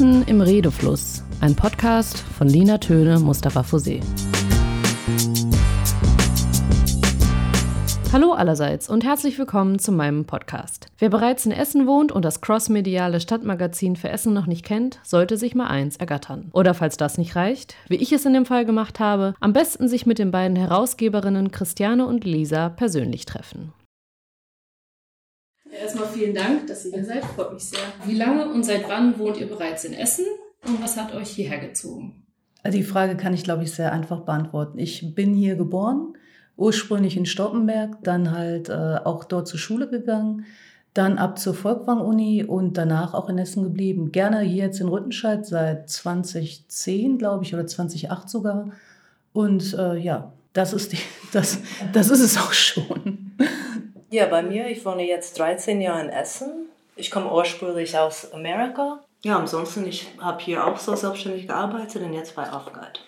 Essen 0.00 0.24
im 0.28 0.40
Redefluss, 0.40 1.22
ein 1.42 1.54
Podcast 1.54 2.20
von 2.20 2.48
Lina 2.48 2.78
Töne, 2.78 3.18
Mustafa 3.18 3.60
Fosé. 3.60 4.00
Hallo 8.10 8.32
allerseits 8.32 8.88
und 8.88 9.04
herzlich 9.04 9.38
willkommen 9.38 9.78
zu 9.78 9.92
meinem 9.92 10.24
Podcast. 10.24 10.86
Wer 10.98 11.10
bereits 11.10 11.44
in 11.44 11.52
Essen 11.52 11.86
wohnt 11.86 12.12
und 12.12 12.24
das 12.24 12.40
crossmediale 12.40 13.20
Stadtmagazin 13.20 13.94
für 13.94 14.08
Essen 14.08 14.32
noch 14.32 14.46
nicht 14.46 14.64
kennt, 14.64 15.00
sollte 15.02 15.36
sich 15.36 15.54
mal 15.54 15.66
eins 15.66 15.98
ergattern. 15.98 16.48
Oder 16.54 16.72
falls 16.72 16.96
das 16.96 17.18
nicht 17.18 17.36
reicht, 17.36 17.76
wie 17.88 17.96
ich 17.96 18.10
es 18.12 18.24
in 18.24 18.32
dem 18.32 18.46
Fall 18.46 18.64
gemacht 18.64 19.00
habe, 19.00 19.34
am 19.38 19.52
besten 19.52 19.86
sich 19.86 20.06
mit 20.06 20.18
den 20.18 20.30
beiden 20.30 20.56
Herausgeberinnen 20.56 21.50
Christiane 21.50 22.06
und 22.06 22.24
Lisa 22.24 22.70
persönlich 22.70 23.26
treffen. 23.26 23.74
Erstmal 25.78 26.08
vielen 26.08 26.34
Dank, 26.34 26.66
dass 26.66 26.84
ihr 26.84 26.92
hier 26.92 27.04
seid, 27.04 27.24
freut 27.24 27.52
mich 27.52 27.64
sehr. 27.64 27.80
Wie 28.04 28.14
lange 28.14 28.48
und 28.50 28.64
seit 28.64 28.88
wann 28.88 29.18
wohnt 29.18 29.38
ihr 29.38 29.48
bereits 29.48 29.84
in 29.84 29.94
Essen 29.94 30.24
und 30.66 30.82
was 30.82 30.96
hat 30.96 31.14
euch 31.14 31.28
hierher 31.30 31.58
gezogen? 31.58 32.24
Die 32.66 32.82
Frage 32.82 33.16
kann 33.16 33.32
ich, 33.32 33.44
glaube 33.44 33.62
ich, 33.62 33.72
sehr 33.72 33.92
einfach 33.92 34.20
beantworten. 34.20 34.78
Ich 34.78 35.14
bin 35.14 35.34
hier 35.34 35.56
geboren 35.56 36.14
ursprünglich 36.60 37.16
in 37.16 37.24
Stoppenberg, 37.24 37.96
dann 38.02 38.30
halt 38.30 38.68
äh, 38.68 38.98
auch 39.02 39.24
dort 39.24 39.48
zur 39.48 39.58
Schule 39.58 39.88
gegangen, 39.88 40.44
dann 40.92 41.16
ab 41.16 41.38
zur 41.38 41.54
Volkwang-Uni 41.54 42.44
und 42.44 42.76
danach 42.76 43.14
auch 43.14 43.30
in 43.30 43.38
Essen 43.38 43.62
geblieben. 43.62 44.12
Gerne 44.12 44.40
hier 44.40 44.66
jetzt 44.66 44.80
in 44.80 44.88
Rüttenscheid 44.88 45.46
seit 45.46 45.88
2010, 45.88 47.16
glaube 47.16 47.44
ich, 47.44 47.54
oder 47.54 47.66
2008 47.66 48.28
sogar. 48.28 48.72
Und 49.32 49.72
äh, 49.72 49.96
ja, 49.96 50.32
das 50.52 50.74
ist, 50.74 50.92
die, 50.92 50.98
das, 51.32 51.60
das 51.92 52.10
ist 52.10 52.20
es 52.20 52.36
auch 52.36 52.52
schon. 52.52 53.32
Ja, 54.12 54.26
bei 54.26 54.42
mir, 54.42 54.66
ich 54.66 54.84
wohne 54.84 55.06
jetzt 55.06 55.38
13 55.38 55.80
Jahre 55.80 56.00
in 56.00 56.08
Essen. 56.08 56.66
Ich 56.96 57.12
komme 57.12 57.32
ursprünglich 57.32 57.96
aus 57.96 58.32
Amerika. 58.32 59.04
Ja, 59.22 59.38
ansonsten, 59.38 59.86
ich 59.86 60.08
habe 60.18 60.42
hier 60.42 60.66
auch 60.66 60.76
so 60.78 60.96
selbstständig 60.96 61.46
gearbeitet 61.46 62.02
und 62.02 62.12
jetzt 62.12 62.34
bei 62.34 62.50
Aufguide. 62.50 62.98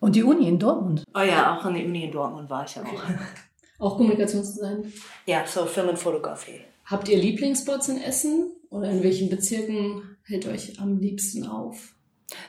Und 0.00 0.16
die 0.16 0.24
Uni 0.24 0.48
in 0.48 0.58
Dortmund? 0.58 1.04
Oh 1.14 1.20
ja, 1.20 1.56
auch 1.56 1.64
an 1.64 1.74
der 1.74 1.84
Uni 1.84 2.06
in 2.06 2.10
Dortmund 2.10 2.50
war 2.50 2.64
ich 2.64 2.76
auch. 2.76 2.84
Auch 3.80 3.96
Kommunikationsdesign? 3.96 4.92
Ja, 5.26 5.46
so 5.46 5.64
Film 5.64 5.90
und 5.90 6.00
Fotografie. 6.00 6.62
Habt 6.86 7.08
ihr 7.08 7.16
Lieblingsspots 7.16 7.88
in 7.88 8.02
Essen? 8.02 8.50
Oder 8.70 8.90
in 8.90 9.04
welchen 9.04 9.30
Bezirken 9.30 10.16
hält 10.24 10.48
euch 10.48 10.80
am 10.80 10.98
liebsten 10.98 11.46
auf? 11.46 11.94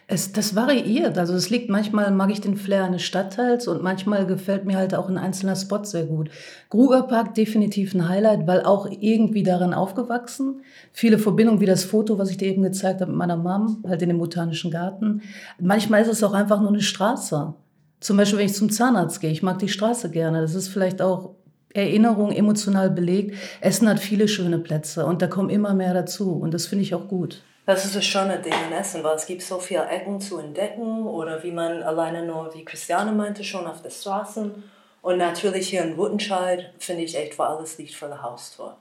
Es, 0.08 0.33
das 0.33 0.55
variiert. 0.55 1.17
Also 1.17 1.33
es 1.33 1.49
liegt 1.49 1.69
manchmal, 1.69 2.11
mag 2.11 2.31
ich 2.31 2.41
den 2.41 2.58
Flair 2.58 2.83
eines 2.83 3.03
Stadtteils 3.03 3.67
und 3.67 3.81
manchmal 3.81 4.25
gefällt 4.25 4.66
mir 4.66 4.75
halt 4.75 4.94
auch 4.94 5.08
ein 5.08 5.17
einzelner 5.17 5.55
Spot 5.55 5.83
sehr 5.83 6.05
gut. 6.05 6.30
Grugerpark 6.69 7.33
definitiv 7.33 7.94
ein 7.94 8.09
Highlight, 8.09 8.45
weil 8.45 8.63
auch 8.63 8.89
irgendwie 8.89 9.44
darin 9.44 9.73
aufgewachsen. 9.73 10.61
Viele 10.91 11.17
Verbindungen, 11.17 11.61
wie 11.61 11.66
das 11.66 11.86
Foto, 11.86 12.17
was 12.17 12.30
ich 12.30 12.38
dir 12.38 12.49
eben 12.49 12.63
gezeigt 12.63 12.99
habe 12.99 13.11
mit 13.11 13.19
meiner 13.19 13.38
Mom, 13.38 13.83
halt 13.88 14.02
in 14.02 14.09
dem 14.09 14.19
Botanischen 14.19 14.71
Garten. 14.71 15.21
Manchmal 15.59 16.02
ist 16.02 16.09
es 16.09 16.23
auch 16.23 16.33
einfach 16.33 16.59
nur 16.59 16.69
eine 16.69 16.81
Straße. 16.81 17.53
Zum 18.02 18.17
Beispiel, 18.17 18.39
wenn 18.39 18.45
ich 18.47 18.55
zum 18.55 18.69
Zahnarzt 18.69 19.21
gehe, 19.21 19.31
ich 19.31 19.43
mag 19.43 19.59
die 19.59 19.69
Straße 19.69 20.09
gerne. 20.09 20.41
Das 20.41 20.55
ist 20.55 20.67
vielleicht 20.67 21.02
auch 21.02 21.36
Erinnerung 21.73 22.31
emotional 22.31 22.89
belegt. 22.89 23.36
Essen 23.61 23.88
hat 23.88 23.99
viele 23.99 24.27
schöne 24.27 24.59
Plätze 24.59 25.05
und 25.05 25.21
da 25.21 25.27
kommen 25.27 25.49
immer 25.49 25.73
mehr 25.73 25.93
dazu 25.93 26.33
und 26.33 26.53
das 26.53 26.66
finde 26.66 26.83
ich 26.83 26.95
auch 26.95 27.08
gut. 27.08 27.43
Das 27.69 27.85
ist 27.85 27.95
das 27.95 28.03
schöne 28.03 28.39
Ding 28.39 28.55
in 28.67 28.75
Essen, 28.75 29.03
weil 29.03 29.15
es 29.15 29.27
gibt 29.27 29.43
so 29.43 29.59
viele 29.59 29.85
Ecken 29.85 30.19
zu 30.19 30.39
entdecken 30.39 31.05
oder 31.05 31.43
wie 31.43 31.51
man 31.51 31.83
alleine 31.83 32.25
nur, 32.25 32.51
wie 32.55 32.65
Christiane 32.65 33.11
meinte, 33.11 33.43
schon 33.43 33.67
auf 33.67 33.83
den 33.83 33.91
Straßen. 33.91 34.63
Und 35.03 35.17
natürlich 35.19 35.69
hier 35.69 35.83
in 35.83 35.95
Wuttenscheid 35.95 36.73
finde 36.79 37.03
ich 37.03 37.15
echt, 37.15 37.37
wo 37.37 37.43
alles 37.43 37.77
liegt 37.77 37.93
vor 37.93 38.07
der 38.07 38.23
Haustür. 38.23 38.75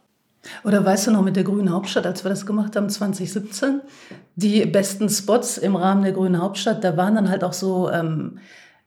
Oder 0.64 0.82
weißt 0.82 1.06
du 1.06 1.10
noch 1.10 1.20
mit 1.20 1.36
der 1.36 1.44
Grünen 1.44 1.70
Hauptstadt, 1.70 2.06
als 2.06 2.24
wir 2.24 2.30
das 2.30 2.46
gemacht 2.46 2.76
haben, 2.76 2.88
2017, 2.88 3.82
die 4.36 4.64
besten 4.64 5.10
Spots 5.10 5.58
im 5.58 5.76
Rahmen 5.76 6.02
der 6.02 6.12
Grünen 6.12 6.40
Hauptstadt, 6.40 6.82
da 6.82 6.96
waren 6.96 7.14
dann 7.14 7.28
halt 7.28 7.44
auch 7.44 7.52
so 7.52 7.90
ähm, 7.90 8.38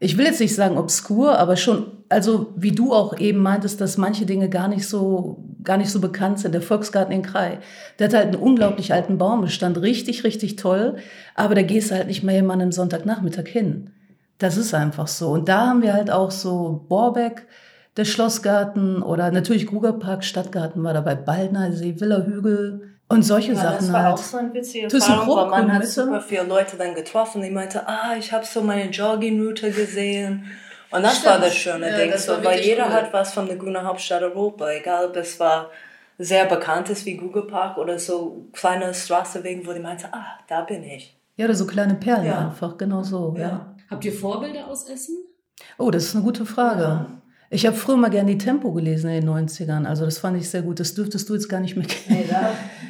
ich 0.03 0.17
will 0.17 0.25
jetzt 0.25 0.39
nicht 0.39 0.55
sagen 0.55 0.79
obskur, 0.79 1.37
aber 1.37 1.55
schon, 1.55 1.85
also 2.09 2.53
wie 2.55 2.71
du 2.71 2.91
auch 2.91 3.19
eben 3.19 3.37
meintest, 3.37 3.79
dass 3.79 3.97
manche 3.97 4.25
Dinge 4.25 4.49
gar 4.49 4.67
nicht 4.67 4.87
so, 4.87 5.43
gar 5.63 5.77
nicht 5.77 5.91
so 5.91 6.01
bekannt 6.01 6.39
sind. 6.39 6.55
Der 6.55 6.63
Volksgarten 6.63 7.13
in 7.13 7.21
Krai, 7.21 7.59
der 7.99 8.07
hat 8.07 8.15
halt 8.15 8.25
einen 8.29 8.43
unglaublich 8.43 8.93
alten 8.93 9.19
Baumbestand, 9.19 9.79
richtig, 9.79 10.23
richtig 10.23 10.55
toll, 10.55 10.95
aber 11.35 11.53
da 11.53 11.61
gehst 11.61 11.91
du 11.91 11.95
halt 11.95 12.07
nicht 12.07 12.23
mehr 12.23 12.33
jemanden 12.33 12.71
Sonntagnachmittag 12.71 13.45
hin. 13.47 13.91
Das 14.39 14.57
ist 14.57 14.73
einfach 14.73 15.07
so. 15.07 15.29
Und 15.29 15.47
da 15.47 15.67
haben 15.67 15.83
wir 15.83 15.93
halt 15.93 16.09
auch 16.09 16.31
so 16.31 16.83
Borbeck, 16.89 17.45
der 17.95 18.05
Schlossgarten 18.05 19.03
oder 19.03 19.29
natürlich 19.29 19.67
Grugerpark, 19.67 20.23
Stadtgarten 20.23 20.83
war 20.83 20.95
dabei, 20.95 21.13
Baldner 21.13 21.73
See, 21.73 21.99
Villa 21.99 22.23
Hügel, 22.25 22.90
und 23.11 23.23
solche 23.23 23.53
ja, 23.53 23.61
Sachen 23.61 23.77
das 23.77 23.93
war 23.93 24.03
halt. 24.03 24.13
auch 24.13 24.17
so 24.17 24.37
ein 24.37 24.53
witzige 24.53 24.87
Erfahrung, 24.93 25.51
weil 25.51 25.63
man 25.63 25.73
hat 25.73 25.87
super 25.87 26.21
viele 26.21 26.43
Leute 26.43 26.77
dann 26.77 26.95
getroffen, 26.95 27.41
die 27.41 27.49
meinte, 27.49 27.87
ah, 27.87 28.15
ich 28.17 28.31
habe 28.31 28.45
so 28.45 28.61
meine 28.61 28.89
Jogging-Route 28.89 29.71
gesehen. 29.71 30.45
Und 30.91 31.03
das 31.03 31.17
Stimmt. 31.17 31.25
war 31.31 31.39
das 31.39 31.55
schöne 31.55 31.89
ja, 31.89 31.97
Ding, 31.97 32.11
das 32.11 32.25
so, 32.25 32.43
weil 32.43 32.59
jeder 32.61 32.87
cool. 32.87 32.93
hat 32.93 33.13
was 33.13 33.33
von 33.33 33.47
der 33.47 33.57
grünen 33.57 33.83
Hauptstadt 33.83 34.23
Europa, 34.23 34.69
egal 34.71 35.07
ob 35.07 35.15
es 35.15 35.39
war 35.39 35.69
sehr 36.17 36.45
bekanntes 36.45 37.05
wie 37.05 37.17
Google 37.17 37.47
Park 37.47 37.77
oder 37.77 37.99
so 37.99 38.45
kleine 38.53 38.93
Straßenwegen, 38.93 39.65
wo 39.65 39.73
die 39.73 39.79
meinte, 39.79 40.07
ah, 40.11 40.37
da 40.47 40.61
bin 40.61 40.83
ich. 40.83 41.17
Ja, 41.35 41.45
oder 41.45 41.55
so 41.55 41.65
kleine 41.65 41.95
Perlen 41.95 42.25
ja. 42.25 42.47
einfach, 42.47 42.77
genau 42.77 43.03
so, 43.03 43.35
ja. 43.37 43.41
ja. 43.41 43.75
Habt 43.89 44.05
ihr 44.05 44.13
Vorbilder 44.13 44.67
aus 44.67 44.87
Essen? 44.87 45.17
Oh, 45.77 45.91
das 45.91 46.05
ist 46.05 46.15
eine 46.15 46.23
gute 46.23 46.45
Frage. 46.45 47.07
Ich 47.53 47.65
habe 47.65 47.75
früher 47.75 47.97
mal 47.97 48.09
gerne 48.09 48.31
die 48.31 48.37
Tempo 48.37 48.71
gelesen 48.71 49.09
in 49.09 49.25
den 49.25 49.29
90ern. 49.29 49.83
Also 49.85 50.05
das 50.05 50.19
fand 50.19 50.37
ich 50.37 50.49
sehr 50.49 50.61
gut. 50.61 50.79
Das 50.79 50.93
dürftest 50.93 51.27
du 51.27 51.33
jetzt 51.33 51.49
gar 51.49 51.59
nicht 51.59 51.75
mehr 51.75 51.85
kennen. 51.85 52.23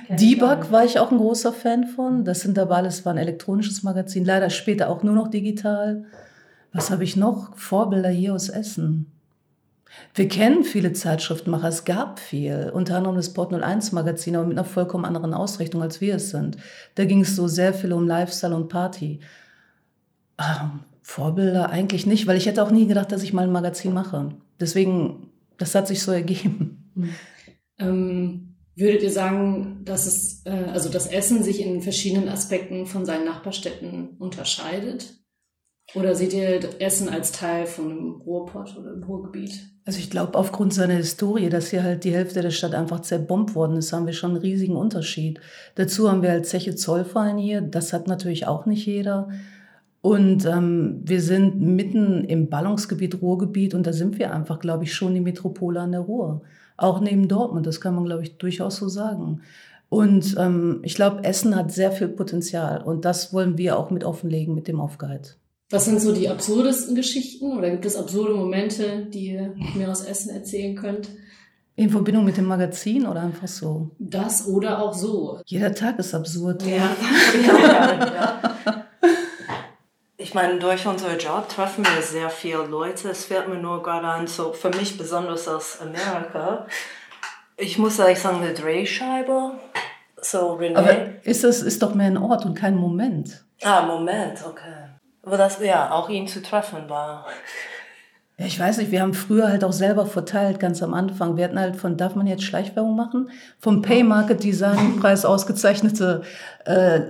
Nee, 0.07 0.16
Debug 0.17 0.72
war 0.72 0.85
ich 0.85 0.99
auch 0.99 1.11
ein 1.11 1.17
großer 1.17 1.51
Fan 1.51 1.88
von. 1.88 2.23
Das 2.25 2.41
sind 2.41 2.59
aber 2.59 2.75
alles, 2.75 3.03
war 3.03 3.11
ein 3.11 3.17
elektronisches 3.17 3.81
Magazin. 3.81 4.23
Leider 4.23 4.51
später 4.51 4.89
auch 4.89 5.01
nur 5.01 5.16
noch 5.16 5.29
digital. 5.29 6.05
Was 6.73 6.91
habe 6.91 7.03
ich 7.03 7.16
noch? 7.16 7.57
Vorbilder 7.57 8.09
hier 8.09 8.35
aus 8.35 8.50
Essen. 8.50 9.11
Wir 10.13 10.27
kennen 10.27 10.63
viele 10.63 10.94
Zeitschriftenmacher. 10.94 11.67
Es 11.67 11.83
gab 11.83 12.19
viel. 12.19 12.69
Unter 12.71 12.97
anderem 12.97 13.16
das 13.16 13.33
Port 13.33 13.51
01 13.51 13.94
Magazin, 13.94 14.35
aber 14.35 14.45
mit 14.45 14.59
einer 14.59 14.63
vollkommen 14.63 15.05
anderen 15.05 15.33
Ausrichtung, 15.33 15.81
als 15.81 16.01
wir 16.01 16.17
es 16.17 16.29
sind. 16.29 16.57
Da 16.94 17.05
ging 17.05 17.21
es 17.21 17.35
so 17.35 17.47
sehr 17.47 17.73
viel 17.73 17.94
um 17.94 18.05
Lifestyle 18.05 18.55
und 18.55 18.69
Party. 18.69 19.21
Ähm, 20.38 20.81
Vorbilder 21.01 21.71
eigentlich 21.71 22.05
nicht, 22.05 22.27
weil 22.27 22.38
ich 22.38 22.45
hätte 22.45 22.63
auch 22.63 22.71
nie 22.71 22.85
gedacht, 22.85 23.11
dass 23.11 23.23
ich 23.23 23.33
mal 23.33 23.44
ein 23.44 23.51
Magazin 23.51 23.94
mache. 23.94 24.29
Deswegen, 24.61 25.31
das 25.57 25.75
hat 25.75 25.88
sich 25.88 26.01
so 26.01 26.11
ergeben. 26.11 26.91
Mhm. 26.95 27.09
Ähm, 27.79 28.55
würdet 28.75 29.03
ihr 29.03 29.11
sagen, 29.11 29.81
dass 29.83 30.05
es, 30.05 30.45
äh, 30.45 30.51
also 30.51 30.89
das 30.89 31.07
Essen 31.07 31.44
sich 31.44 31.61
in 31.61 31.81
verschiedenen 31.81 32.29
Aspekten 32.29 32.85
von 32.85 33.05
seinen 33.05 33.25
Nachbarstädten 33.25 34.17
unterscheidet? 34.17 35.17
Oder 35.94 36.16
seht 36.16 36.33
ihr 36.33 36.59
Essen 36.79 37.09
als 37.09 37.33
Teil 37.33 37.66
von 37.66 37.91
einem 37.91 38.21
Ruhrpott 38.21 38.77
oder 38.77 38.91
einem 38.91 39.03
Ruhrgebiet? 39.03 39.71
Also 39.83 40.00
ich 40.00 40.09
glaube, 40.09 40.38
aufgrund 40.38 40.73
seiner 40.73 40.94
Historie, 40.94 41.50
dass 41.50 41.69
hier 41.69 41.83
halt 41.83 42.03
die 42.03 42.13
Hälfte 42.13 42.41
der 42.41 42.51
Stadt 42.51 42.75
einfach 42.75 43.01
zerbombt 43.01 43.55
worden 43.55 43.77
ist, 43.77 43.91
haben 43.91 44.05
wir 44.05 44.13
schon 44.13 44.31
einen 44.31 44.41
riesigen 44.41 44.75
Unterschied. 44.75 45.41
Dazu 45.75 46.09
haben 46.09 46.21
wir 46.21 46.29
halt 46.29 46.45
Zeche 46.45 46.75
Zollverein 46.75 47.38
hier. 47.38 47.61
Das 47.61 47.91
hat 47.91 48.07
natürlich 48.07 48.47
auch 48.47 48.66
nicht 48.66 48.85
jeder. 48.85 49.29
Und 50.01 50.45
ähm, 50.45 51.01
wir 51.03 51.22
sind 51.22 51.62
mitten 51.62 52.23
im 52.25 52.50
Ballungsgebiet, 52.50 53.22
Ruhrgebiet 53.22 53.75
und 53.75 53.85
da 53.85 53.94
sind 53.94 54.17
wir 54.17 54.34
einfach, 54.34 54.59
glaube 54.59 54.84
ich, 54.84 54.94
schon 54.94 55.13
die 55.13 55.22
Metropole 55.22 55.79
an 55.79 55.91
der 55.91 56.01
Ruhr. 56.01 56.41
Auch 56.75 57.00
neben 57.00 57.28
Dortmund, 57.28 57.67
das 57.67 57.79
kann 57.79 57.94
man, 57.94 58.06
glaube 58.06 58.23
ich, 58.23 58.38
durchaus 58.38 58.78
so 58.78 58.89
sagen. 58.89 59.41
Und 59.89 60.35
ähm, 60.39 60.79
ich 60.84 60.95
glaube, 60.95 61.23
Essen 61.23 61.56
hat 61.56 61.72
sehr 61.72 61.91
viel 61.91 62.07
Potenzial 62.07 62.81
und 62.81 63.06
das 63.06 63.34
wollen 63.34 63.57
wir 63.57 63.78
auch 63.78 63.91
mit 63.91 64.03
offenlegen 64.03 64.56
mit 64.56 64.67
dem 64.67 64.79
Aufguide. 64.79 65.29
Was 65.69 65.85
sind 65.85 66.01
so 66.01 66.13
die 66.13 66.30
absurdesten 66.30 66.95
Geschichten 66.95 67.57
oder 67.57 67.69
gibt 67.69 67.86
es 67.86 67.95
absurde 67.95 68.33
Momente, 68.33 69.06
die 69.13 69.31
ihr 69.31 69.53
mir 69.75 69.92
aus 69.92 70.03
Essen 70.03 70.31
erzählen 70.31 70.75
könnt? 70.75 71.09
In 71.75 71.89
Verbindung 71.89 72.25
mit 72.25 72.38
dem 72.38 72.45
Magazin 72.45 73.06
oder 73.06 73.21
einfach 73.21 73.48
so? 73.48 73.92
Das 74.00 74.48
oder 74.48 74.81
auch 74.81 74.94
so. 74.94 75.39
Jeder 75.45 75.74
Tag 75.74 76.00
ist 76.00 76.13
absurd. 76.13 76.63
Ja, 76.65 76.95
ja, 77.48 78.06
ja. 78.06 78.81
Ich 80.31 80.36
meine, 80.36 80.60
durch 80.60 80.88
unseren 80.88 81.18
Job 81.18 81.50
treffen 81.50 81.83
wir 81.83 82.01
sehr 82.01 82.30
viele 82.30 82.63
Leute. 82.63 83.10
Es 83.10 83.25
fällt 83.25 83.50
mir 83.50 83.57
nur 83.57 83.83
gerade 83.83 84.07
an, 84.07 84.28
so 84.28 84.54
für 84.54 84.69
mich 84.69 84.98
besonders 84.98 85.45
aus 85.45 85.81
Amerika. 85.81 86.68
Ich 87.57 87.78
muss 87.78 88.00
eigentlich 88.00 88.19
sagen, 88.19 88.38
eine 88.38 88.54
Drehscheibe. 88.54 89.51
So 90.22 90.57
René. 90.57 90.78
Aber 90.78 90.95
ist 91.24 91.44
das 91.44 91.62
ist 91.62 91.83
doch 91.83 91.95
mehr 91.95 92.07
ein 92.07 92.18
Ort 92.18 92.45
und 92.45 92.54
kein 92.54 92.78
Moment. 92.78 93.44
Ah, 93.62 93.81
Moment, 93.81 94.39
okay. 94.48 94.92
Aber 95.22 95.36
das, 95.36 95.60
ja, 95.60 95.92
auch 95.92 96.07
ihn 96.07 96.30
zu 96.30 96.42
treffen 96.42 96.88
war. 96.88 97.25
Ja, 98.38 98.45
ich 98.45 98.57
weiß 98.57 98.77
nicht, 98.77 98.92
wir 98.92 99.01
haben 99.01 99.13
früher 99.13 99.50
halt 99.50 99.66
auch 99.66 99.74
selber 99.74 100.06
verteilt, 100.06 100.62
ganz 100.62 100.81
am 100.81 100.94
Anfang. 100.94 101.36
Wir 101.36 101.44
hatten 101.44 101.60
halt 101.60 101.75
von, 101.75 101.98
darf 101.98 102.16
man 102.16 102.25
jetzt 102.25 102.44
Schleichwerbung 102.44 102.95
machen? 102.95 103.31
Vom 103.60 103.81
Pay 103.81 104.04
Market 104.04 104.42
Design 104.45 104.98
Preis 105.01 105.25
ausgezeichnete 105.25 106.22
äh, 106.63 107.01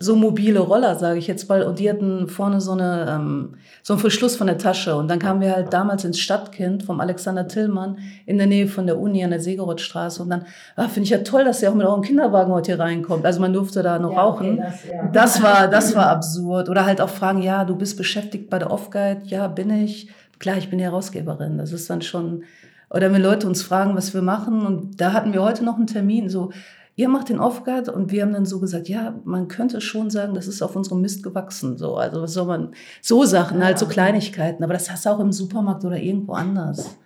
so 0.00 0.14
mobile 0.14 0.60
Roller, 0.60 0.94
sage 0.94 1.18
ich 1.18 1.26
jetzt 1.26 1.48
mal, 1.48 1.62
und 1.62 1.78
die 1.80 1.90
hatten 1.90 2.28
vorne 2.28 2.60
so 2.60 2.72
eine 2.72 3.06
ähm, 3.08 3.54
so 3.82 3.94
einen 3.94 4.00
Verschluss 4.00 4.36
von 4.36 4.46
der 4.46 4.58
Tasche. 4.58 4.94
Und 4.96 5.08
dann 5.08 5.18
kamen 5.18 5.40
wir 5.40 5.54
halt 5.54 5.72
damals 5.72 6.04
ins 6.04 6.20
Stadtkind 6.20 6.84
vom 6.84 7.00
Alexander 7.00 7.48
Tillmann 7.48 7.98
in 8.26 8.38
der 8.38 8.46
Nähe 8.46 8.68
von 8.68 8.86
der 8.86 8.98
Uni 8.98 9.24
an 9.24 9.30
der 9.30 9.40
Segerothstraße. 9.40 10.22
Und 10.22 10.30
dann 10.30 10.44
ah, 10.76 10.88
finde 10.88 11.04
ich 11.04 11.10
ja 11.10 11.18
toll, 11.18 11.44
dass 11.44 11.62
ihr 11.62 11.70
auch 11.70 11.74
mit 11.74 11.86
eurem 11.86 12.02
Kinderwagen 12.02 12.52
heute 12.52 12.72
hier 12.72 12.80
reinkommt. 12.80 13.24
Also 13.24 13.40
man 13.40 13.52
durfte 13.52 13.82
da 13.82 13.98
noch 13.98 14.12
ja, 14.12 14.20
rauchen. 14.20 14.58
Okay, 14.58 14.62
das, 14.62 14.84
ja. 14.84 15.08
das 15.12 15.42
war 15.42 15.68
das 15.68 15.96
war 15.96 16.06
absurd. 16.08 16.68
Oder 16.68 16.84
halt 16.84 17.00
auch 17.00 17.10
fragen, 17.10 17.42
ja, 17.42 17.64
du 17.64 17.74
bist 17.74 17.96
beschäftigt 17.96 18.50
bei 18.50 18.58
der 18.58 18.70
Off-Guide. 18.70 19.22
Ja, 19.24 19.48
bin 19.48 19.70
ich. 19.70 20.08
Klar, 20.38 20.58
ich 20.58 20.70
bin 20.70 20.78
die 20.78 20.84
Herausgeberin. 20.84 21.58
Das 21.58 21.72
ist 21.72 21.90
dann 21.90 22.02
schon 22.02 22.44
oder 22.90 23.12
wenn 23.12 23.22
Leute 23.22 23.46
uns 23.46 23.62
fragen, 23.62 23.96
was 23.96 24.14
wir 24.14 24.22
machen. 24.22 24.64
Und 24.64 25.00
da 25.00 25.12
hatten 25.12 25.32
wir 25.32 25.42
heute 25.42 25.64
noch 25.64 25.76
einen 25.76 25.86
Termin, 25.86 26.28
so, 26.30 26.52
ihr 26.98 27.08
macht 27.08 27.28
den 27.28 27.38
Off-Guard 27.38 27.88
und 27.88 28.10
wir 28.10 28.22
haben 28.22 28.32
dann 28.32 28.44
so 28.44 28.58
gesagt, 28.58 28.88
ja, 28.88 29.14
man 29.24 29.46
könnte 29.46 29.80
schon 29.80 30.10
sagen, 30.10 30.34
das 30.34 30.48
ist 30.48 30.62
auf 30.62 30.74
unserem 30.74 31.00
Mist 31.00 31.22
gewachsen. 31.22 31.78
So, 31.78 31.96
also 31.96 32.22
was 32.22 32.32
soll 32.32 32.46
man, 32.46 32.74
so 33.00 33.24
Sachen, 33.24 33.60
ja. 33.60 33.66
halt 33.66 33.78
so 33.78 33.86
Kleinigkeiten, 33.86 34.64
aber 34.64 34.72
das 34.72 34.90
hast 34.90 35.06
du 35.06 35.10
auch 35.10 35.20
im 35.20 35.32
Supermarkt 35.32 35.84
oder 35.84 35.96
irgendwo 35.96 36.32
anders. 36.32 36.98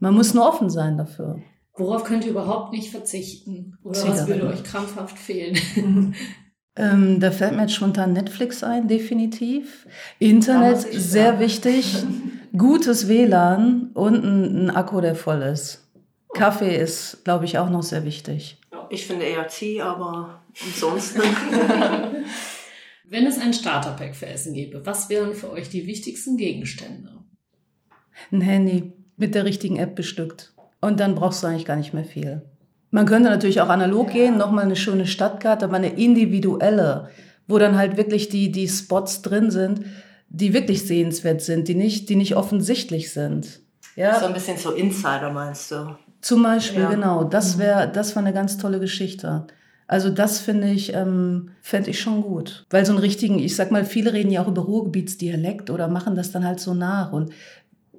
Man 0.00 0.14
muss 0.14 0.34
nur 0.34 0.48
offen 0.48 0.68
sein 0.68 0.98
dafür. 0.98 1.38
Worauf 1.74 2.02
könnt 2.02 2.24
ihr 2.24 2.32
überhaupt 2.32 2.72
nicht 2.72 2.90
verzichten? 2.90 3.78
Oder 3.84 3.94
Zigarette. 3.94 4.20
was 4.20 4.28
würde 4.28 4.46
euch 4.48 4.64
krampfhaft 4.64 5.16
fehlen? 5.16 5.56
ähm, 6.76 7.20
da 7.20 7.30
fällt 7.30 7.54
mir 7.54 7.62
jetzt 7.62 7.74
spontan 7.74 8.14
Netflix 8.14 8.64
ein, 8.64 8.88
definitiv. 8.88 9.86
Internet, 10.18 10.80
sehr 10.92 11.38
wichtig. 11.38 12.04
Gutes 12.58 13.06
WLAN 13.06 13.90
und 13.94 14.24
ein, 14.24 14.64
ein 14.64 14.70
Akku, 14.70 15.00
der 15.00 15.14
voll 15.14 15.42
ist. 15.42 15.84
Kaffee 16.34 16.76
ist, 16.76 17.22
glaube 17.22 17.44
ich, 17.44 17.58
auch 17.58 17.70
noch 17.70 17.84
sehr 17.84 18.04
wichtig. 18.04 18.58
Ich 18.90 19.06
finde 19.06 19.24
eher 19.24 19.48
Tee, 19.48 19.80
aber 19.80 20.42
ansonsten. 20.64 21.22
Wenn 23.08 23.26
es 23.26 23.38
ein 23.38 23.54
Starterpack 23.54 24.16
für 24.16 24.26
Essen 24.26 24.52
gäbe, 24.52 24.84
was 24.84 25.08
wären 25.08 25.34
für 25.34 25.50
euch 25.50 25.68
die 25.68 25.86
wichtigsten 25.86 26.36
Gegenstände? 26.36 27.10
Ein 28.32 28.40
Handy 28.40 28.92
mit 29.16 29.34
der 29.34 29.44
richtigen 29.44 29.76
App 29.76 29.94
bestückt. 29.94 30.52
Und 30.80 31.00
dann 31.00 31.14
brauchst 31.14 31.42
du 31.42 31.46
eigentlich 31.46 31.64
gar 31.64 31.76
nicht 31.76 31.94
mehr 31.94 32.04
viel. 32.04 32.42
Man 32.90 33.06
könnte 33.06 33.30
natürlich 33.30 33.60
auch 33.60 33.68
analog 33.68 34.12
gehen, 34.12 34.36
nochmal 34.36 34.64
eine 34.64 34.76
schöne 34.76 35.06
Stadtkarte, 35.06 35.64
aber 35.64 35.76
eine 35.76 35.90
individuelle, 35.98 37.10
wo 37.46 37.58
dann 37.58 37.76
halt 37.76 37.96
wirklich 37.96 38.28
die, 38.28 38.50
die 38.50 38.68
Spots 38.68 39.22
drin 39.22 39.50
sind, 39.50 39.84
die 40.28 40.52
wirklich 40.52 40.84
sehenswert 40.84 41.42
sind, 41.42 41.68
die 41.68 41.74
nicht, 41.74 42.08
die 42.08 42.16
nicht 42.16 42.36
offensichtlich 42.36 43.12
sind. 43.12 43.60
Ja? 43.94 44.18
So 44.18 44.26
ein 44.26 44.34
bisschen 44.34 44.58
so 44.58 44.72
Insider 44.72 45.30
meinst 45.32 45.70
du? 45.70 45.96
Zum 46.20 46.42
Beispiel, 46.42 46.82
ja. 46.82 46.90
genau. 46.90 47.24
Das 47.24 47.56
mhm. 47.56 47.60
wäre, 47.60 47.90
das 47.92 48.16
war 48.16 48.22
eine 48.22 48.32
ganz 48.32 48.58
tolle 48.58 48.80
Geschichte. 48.80 49.46
Also 49.88 50.10
das 50.10 50.40
finde 50.40 50.68
ich, 50.68 50.94
ähm, 50.94 51.50
fände 51.62 51.90
ich 51.90 52.00
schon 52.00 52.22
gut. 52.22 52.66
Weil 52.70 52.84
so 52.84 52.92
einen 52.92 53.00
richtigen, 53.00 53.38
ich 53.38 53.54
sag 53.54 53.70
mal, 53.70 53.84
viele 53.84 54.12
reden 54.12 54.32
ja 54.32 54.42
auch 54.42 54.48
über 54.48 54.62
Ruhrgebietsdialekt 54.62 55.70
oder 55.70 55.88
machen 55.88 56.16
das 56.16 56.32
dann 56.32 56.44
halt 56.44 56.58
so 56.58 56.74
nach. 56.74 57.12
Und, 57.12 57.30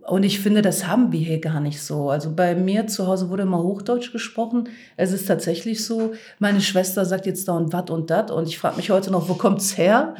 und 0.06 0.24
ich 0.24 0.42
finde, 0.42 0.62
das 0.62 0.86
haben 0.88 1.14
wir 1.14 1.20
hier 1.20 1.40
gar 1.40 1.62
nicht 1.62 1.82
so. 1.82 2.10
Also 2.10 2.34
bei 2.36 2.56
mir 2.56 2.88
zu 2.88 3.08
Hause 3.08 3.30
wurde 3.30 3.44
immer 3.44 3.64
Hochdeutsch 3.64 4.12
gesprochen. 4.12 4.68
Es 4.98 5.14
ist 5.14 5.28
tatsächlich 5.28 5.86
so, 5.86 6.14
meine 6.40 6.60
Schwester 6.60 7.06
sagt 7.06 7.26
jetzt 7.26 7.48
da 7.48 7.54
und 7.54 7.72
wat 7.72 7.90
und 7.90 8.10
dat. 8.10 8.32
Und 8.32 8.50
ich 8.50 8.60
frage 8.60 8.76
mich 8.78 8.90
heute 8.90 9.12
noch, 9.12 9.30
wo 9.30 9.36
kommt's 9.36 9.78
her? 9.78 10.16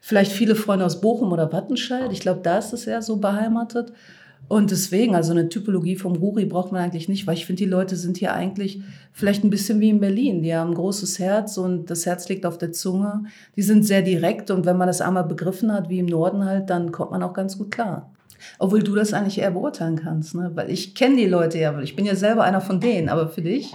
Vielleicht 0.00 0.32
viele 0.32 0.54
Freunde 0.54 0.86
aus 0.86 1.02
Bochum 1.02 1.32
oder 1.32 1.52
Wattenscheid. 1.52 2.10
Ich 2.12 2.20
glaube, 2.20 2.40
da 2.42 2.56
ist 2.56 2.72
es 2.72 2.86
eher 2.86 3.02
so 3.02 3.16
beheimatet. 3.16 3.92
Und 4.48 4.72
deswegen, 4.72 5.14
also 5.14 5.30
eine 5.30 5.48
Typologie 5.48 5.94
vom 5.94 6.16
Ruri 6.16 6.44
braucht 6.44 6.72
man 6.72 6.82
eigentlich 6.82 7.08
nicht, 7.08 7.26
weil 7.26 7.36
ich 7.36 7.46
finde, 7.46 7.62
die 7.62 7.70
Leute 7.70 7.94
sind 7.94 8.16
hier 8.16 8.34
eigentlich 8.34 8.80
vielleicht 9.12 9.44
ein 9.44 9.50
bisschen 9.50 9.78
wie 9.78 9.90
in 9.90 10.00
Berlin. 10.00 10.42
Die 10.42 10.54
haben 10.54 10.70
ein 10.70 10.74
großes 10.74 11.20
Herz 11.20 11.56
und 11.56 11.88
das 11.88 12.04
Herz 12.04 12.28
liegt 12.28 12.44
auf 12.44 12.58
der 12.58 12.72
Zunge. 12.72 13.24
Die 13.54 13.62
sind 13.62 13.84
sehr 13.84 14.02
direkt 14.02 14.50
und 14.50 14.66
wenn 14.66 14.76
man 14.76 14.88
das 14.88 15.00
einmal 15.00 15.24
begriffen 15.24 15.72
hat, 15.72 15.88
wie 15.88 16.00
im 16.00 16.06
Norden 16.06 16.44
halt, 16.44 16.68
dann 16.68 16.90
kommt 16.90 17.12
man 17.12 17.22
auch 17.22 17.32
ganz 17.32 17.58
gut 17.58 17.70
klar. 17.70 18.10
Obwohl 18.58 18.82
du 18.82 18.94
das 18.94 19.12
eigentlich 19.12 19.38
eher 19.38 19.50
beurteilen 19.50 19.96
kannst, 19.96 20.34
ne? 20.34 20.50
weil 20.54 20.70
ich 20.70 20.94
kenne 20.94 21.16
die 21.16 21.26
Leute 21.26 21.58
ja, 21.58 21.78
ich 21.80 21.94
bin 21.94 22.06
ja 22.06 22.16
selber 22.16 22.42
einer 22.42 22.60
von 22.60 22.80
denen, 22.80 23.08
aber 23.08 23.28
für 23.28 23.42
dich? 23.42 23.72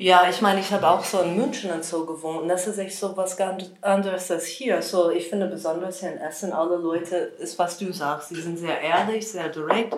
Ja, 0.00 0.30
ich 0.30 0.40
meine, 0.40 0.60
ich 0.60 0.70
habe 0.70 0.88
auch 0.88 1.02
so 1.02 1.22
in 1.22 1.36
München 1.36 1.72
und 1.72 1.84
so 1.84 2.06
gewohnt 2.06 2.42
und 2.42 2.48
das 2.48 2.68
ist 2.68 2.78
echt 2.78 2.96
so 2.96 3.16
was 3.16 3.36
ganz 3.36 3.64
anderes 3.80 4.30
als 4.30 4.46
hier. 4.46 4.80
So, 4.80 5.10
ich 5.10 5.28
finde 5.28 5.48
besonders 5.48 5.98
hier 5.98 6.12
in 6.12 6.18
Essen, 6.18 6.52
alle 6.52 6.76
Leute, 6.76 7.16
ist 7.16 7.58
was 7.58 7.78
du 7.78 7.92
sagst, 7.92 8.30
die 8.30 8.40
sind 8.40 8.60
sehr 8.60 8.80
ehrlich, 8.80 9.28
sehr 9.28 9.48
direkt. 9.48 9.96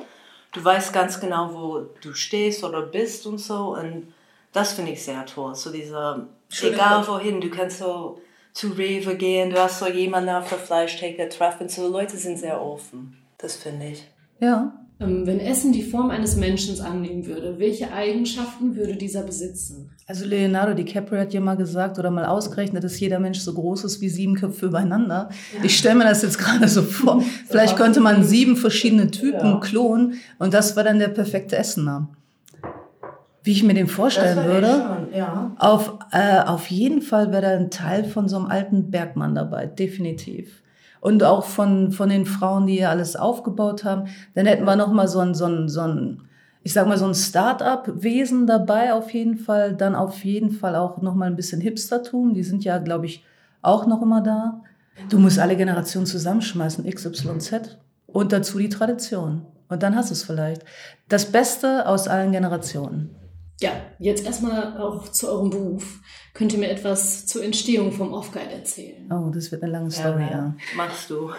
Du 0.52 0.64
weißt 0.64 0.94
ganz 0.94 1.20
genau, 1.20 1.52
wo 1.52 1.80
du 2.00 2.14
stehst 2.14 2.64
oder 2.64 2.80
bist 2.80 3.26
und 3.26 3.36
so 3.36 3.76
und 3.76 4.14
das 4.54 4.72
finde 4.72 4.92
ich 4.92 5.04
sehr 5.04 5.26
toll. 5.26 5.54
So 5.54 5.70
dieser, 5.70 6.26
egal 6.62 7.06
wohin, 7.06 7.42
du 7.42 7.50
kannst 7.50 7.80
so 7.80 8.22
zu 8.54 8.68
Rewe 8.68 9.16
gehen, 9.16 9.50
du 9.50 9.60
hast 9.60 9.80
so 9.80 9.86
jemanden 9.86 10.30
auf 10.30 10.48
der 10.48 10.58
Fleischtheke 10.58 11.28
treffen, 11.28 11.68
so 11.68 11.86
Leute 11.88 12.16
sind 12.16 12.38
sehr 12.38 12.58
offen. 12.58 13.22
Das 13.36 13.56
finde 13.56 13.88
ich. 13.88 14.10
Ja, 14.38 14.72
wenn 15.02 15.40
Essen 15.40 15.72
die 15.72 15.82
Form 15.82 16.10
eines 16.10 16.36
Menschen 16.36 16.78
annehmen 16.82 17.24
würde, 17.24 17.58
welche 17.58 17.90
Eigenschaften 17.90 18.76
würde 18.76 18.96
dieser 18.96 19.22
besitzen? 19.22 19.90
Also 20.06 20.26
Leonardo 20.26 20.74
DiCaprio 20.74 21.20
hat 21.20 21.32
ja 21.32 21.40
mal 21.40 21.56
gesagt 21.56 21.98
oder 21.98 22.10
mal 22.10 22.26
ausgerechnet, 22.26 22.84
dass 22.84 23.00
jeder 23.00 23.18
Mensch 23.18 23.38
so 23.38 23.54
groß 23.54 23.84
ist 23.84 24.02
wie 24.02 24.10
sieben 24.10 24.34
Köpfe 24.34 24.66
übereinander. 24.66 25.30
Ja. 25.56 25.64
Ich 25.64 25.78
stelle 25.78 25.94
mir 25.94 26.04
das 26.04 26.20
jetzt 26.20 26.38
gerade 26.38 26.68
so 26.68 26.82
vor. 26.82 27.22
Vielleicht 27.48 27.76
könnte 27.76 28.00
man 28.00 28.24
sieben 28.24 28.56
verschiedene 28.56 29.10
Typen 29.10 29.52
ja. 29.52 29.60
klonen 29.60 30.20
und 30.38 30.52
das 30.52 30.76
war 30.76 30.84
dann 30.84 30.98
der 30.98 31.08
perfekte 31.08 31.56
Essener. 31.56 32.08
Wie 33.42 33.52
ich 33.52 33.62
mir 33.62 33.72
den 33.72 33.88
vorstellen 33.88 34.44
würde, 34.44 34.70
schon, 34.70 35.18
ja. 35.18 35.56
auf, 35.58 35.94
äh, 36.12 36.40
auf 36.40 36.66
jeden 36.66 37.00
Fall 37.00 37.32
wäre 37.32 37.40
da 37.40 37.48
ein 37.52 37.70
Teil 37.70 38.04
von 38.04 38.28
so 38.28 38.36
einem 38.36 38.46
alten 38.46 38.90
Bergmann 38.90 39.34
dabei, 39.34 39.64
definitiv 39.64 40.60
und 41.00 41.22
auch 41.22 41.44
von, 41.44 41.92
von 41.92 42.08
den 42.08 42.26
Frauen, 42.26 42.66
die 42.66 42.76
hier 42.76 42.90
alles 42.90 43.16
aufgebaut 43.16 43.84
haben. 43.84 44.08
Dann 44.34 44.46
hätten 44.46 44.64
wir 44.64 44.76
noch 44.76 44.92
mal 44.92 45.08
so 45.08 45.20
ein, 45.20 45.34
so 45.34 45.46
ein, 45.46 45.68
so 45.68 45.80
ein 45.80 46.22
ich 46.62 46.74
sag 46.74 46.86
mal, 46.86 46.98
so 46.98 47.06
ein 47.06 47.14
Start-up-Wesen 47.14 48.46
dabei 48.46 48.92
auf 48.92 49.12
jeden 49.12 49.36
Fall. 49.36 49.74
Dann 49.74 49.94
auf 49.94 50.24
jeden 50.24 50.50
Fall 50.50 50.76
auch 50.76 51.00
noch 51.00 51.14
mal 51.14 51.26
ein 51.26 51.36
bisschen 51.36 51.60
Hipstertum. 51.60 52.34
Die 52.34 52.42
sind 52.42 52.64
ja, 52.64 52.78
glaube 52.78 53.06
ich, 53.06 53.24
auch 53.62 53.86
noch 53.86 54.02
immer 54.02 54.20
da. 54.20 54.60
Du 55.08 55.18
musst 55.18 55.38
alle 55.38 55.56
Generationen 55.56 56.06
zusammenschmeißen, 56.06 56.84
XYZ. 56.84 57.78
Und 58.06 58.32
dazu 58.32 58.58
die 58.58 58.68
Tradition. 58.68 59.46
Und 59.68 59.82
dann 59.82 59.96
hast 59.96 60.10
du 60.10 60.14
es 60.14 60.24
vielleicht. 60.24 60.64
Das 61.08 61.26
Beste 61.26 61.86
aus 61.86 62.08
allen 62.08 62.32
Generationen. 62.32 63.14
Ja, 63.60 63.72
jetzt 63.98 64.24
erstmal 64.24 64.78
auch 64.78 65.08
zu 65.08 65.28
eurem 65.28 65.50
Beruf. 65.50 66.00
Könnt 66.32 66.52
ihr 66.52 66.58
mir 66.58 66.70
etwas 66.70 67.26
zur 67.26 67.44
Entstehung 67.44 67.92
vom 67.92 68.12
Off-Guide 68.14 68.50
erzählen? 68.50 69.10
Oh, 69.12 69.30
das 69.30 69.52
wird 69.52 69.62
eine 69.62 69.72
lange 69.72 69.90
Story, 69.90 70.22
ja. 70.22 70.30
ja. 70.30 70.54
Machst 70.76 71.10
du. 71.10 71.30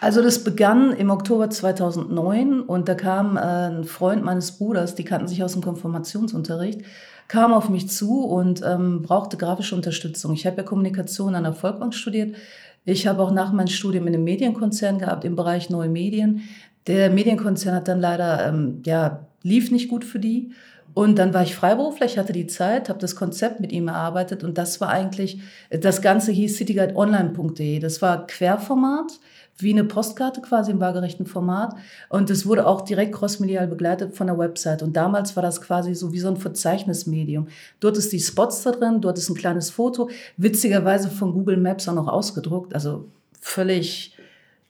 Also 0.00 0.22
das 0.22 0.44
begann 0.44 0.92
im 0.92 1.10
Oktober 1.10 1.50
2009 1.50 2.60
und 2.60 2.88
da 2.88 2.94
kam 2.94 3.36
äh, 3.36 3.40
ein 3.40 3.84
Freund 3.84 4.24
meines 4.24 4.58
Bruders, 4.58 4.94
die 4.94 5.04
kannten 5.04 5.28
sich 5.28 5.42
aus 5.42 5.52
dem 5.52 5.62
Konfirmationsunterricht, 5.62 6.82
kam 7.28 7.52
auf 7.52 7.68
mich 7.68 7.88
zu 7.88 8.24
und 8.24 8.62
ähm, 8.64 9.02
brauchte 9.02 9.36
grafische 9.36 9.74
Unterstützung. 9.74 10.32
Ich 10.32 10.46
habe 10.46 10.58
ja 10.58 10.62
Kommunikation 10.62 11.34
an 11.34 11.44
der 11.44 11.52
Volkbank 11.52 11.94
studiert. 11.94 12.36
Ich 12.84 13.06
habe 13.06 13.22
auch 13.22 13.32
nach 13.32 13.52
meinem 13.52 13.68
Studium 13.68 14.06
in 14.06 14.14
einem 14.14 14.24
Medienkonzern 14.24 14.98
gehabt 14.98 15.24
im 15.24 15.34
Bereich 15.34 15.70
neue 15.70 15.88
Medien. 15.88 16.42
Der 16.86 17.10
Medienkonzern 17.10 17.74
hat 17.74 17.88
dann 17.88 18.00
leider, 18.00 18.46
ähm, 18.46 18.82
ja, 18.84 19.26
lief 19.42 19.70
nicht 19.72 19.88
gut 19.88 20.04
für 20.04 20.20
die. 20.20 20.52
Und 20.94 21.18
dann 21.18 21.34
war 21.34 21.42
ich 21.42 21.54
Freiberufler, 21.54 22.06
ich 22.06 22.18
hatte 22.18 22.32
die 22.32 22.46
Zeit, 22.46 22.88
habe 22.88 22.98
das 22.98 23.16
Konzept 23.16 23.60
mit 23.60 23.70
ihm 23.70 23.88
erarbeitet 23.88 24.42
und 24.42 24.56
das 24.56 24.80
war 24.80 24.88
eigentlich, 24.88 25.40
das 25.70 26.00
Ganze 26.00 26.32
hieß 26.32 26.56
cityguideonline.de. 26.56 27.80
Das 27.80 28.00
war 28.00 28.26
Querformat, 28.26 29.18
wie 29.58 29.72
eine 29.72 29.84
Postkarte 29.84 30.40
quasi 30.40 30.70
im 30.70 30.80
waagerechten 30.80 31.26
Format. 31.26 31.74
Und 32.08 32.30
es 32.30 32.46
wurde 32.46 32.66
auch 32.66 32.82
direkt 32.82 33.14
crossmedial 33.14 33.66
begleitet 33.66 34.14
von 34.14 34.26
der 34.26 34.38
Website. 34.38 34.82
Und 34.82 34.96
damals 34.96 35.36
war 35.36 35.42
das 35.42 35.60
quasi 35.60 35.94
so 35.94 36.12
wie 36.12 36.20
so 36.20 36.28
ein 36.28 36.36
Verzeichnismedium. 36.36 37.48
Dort 37.80 37.96
ist 37.96 38.12
die 38.12 38.20
Spots 38.20 38.62
da 38.62 38.72
drin, 38.72 39.00
dort 39.00 39.18
ist 39.18 39.28
ein 39.28 39.36
kleines 39.36 39.70
Foto, 39.70 40.10
witzigerweise 40.36 41.10
von 41.10 41.32
Google 41.32 41.56
Maps 41.56 41.88
auch 41.88 41.94
noch 41.94 42.08
ausgedruckt, 42.08 42.74
also 42.74 43.06
völlig 43.40 44.16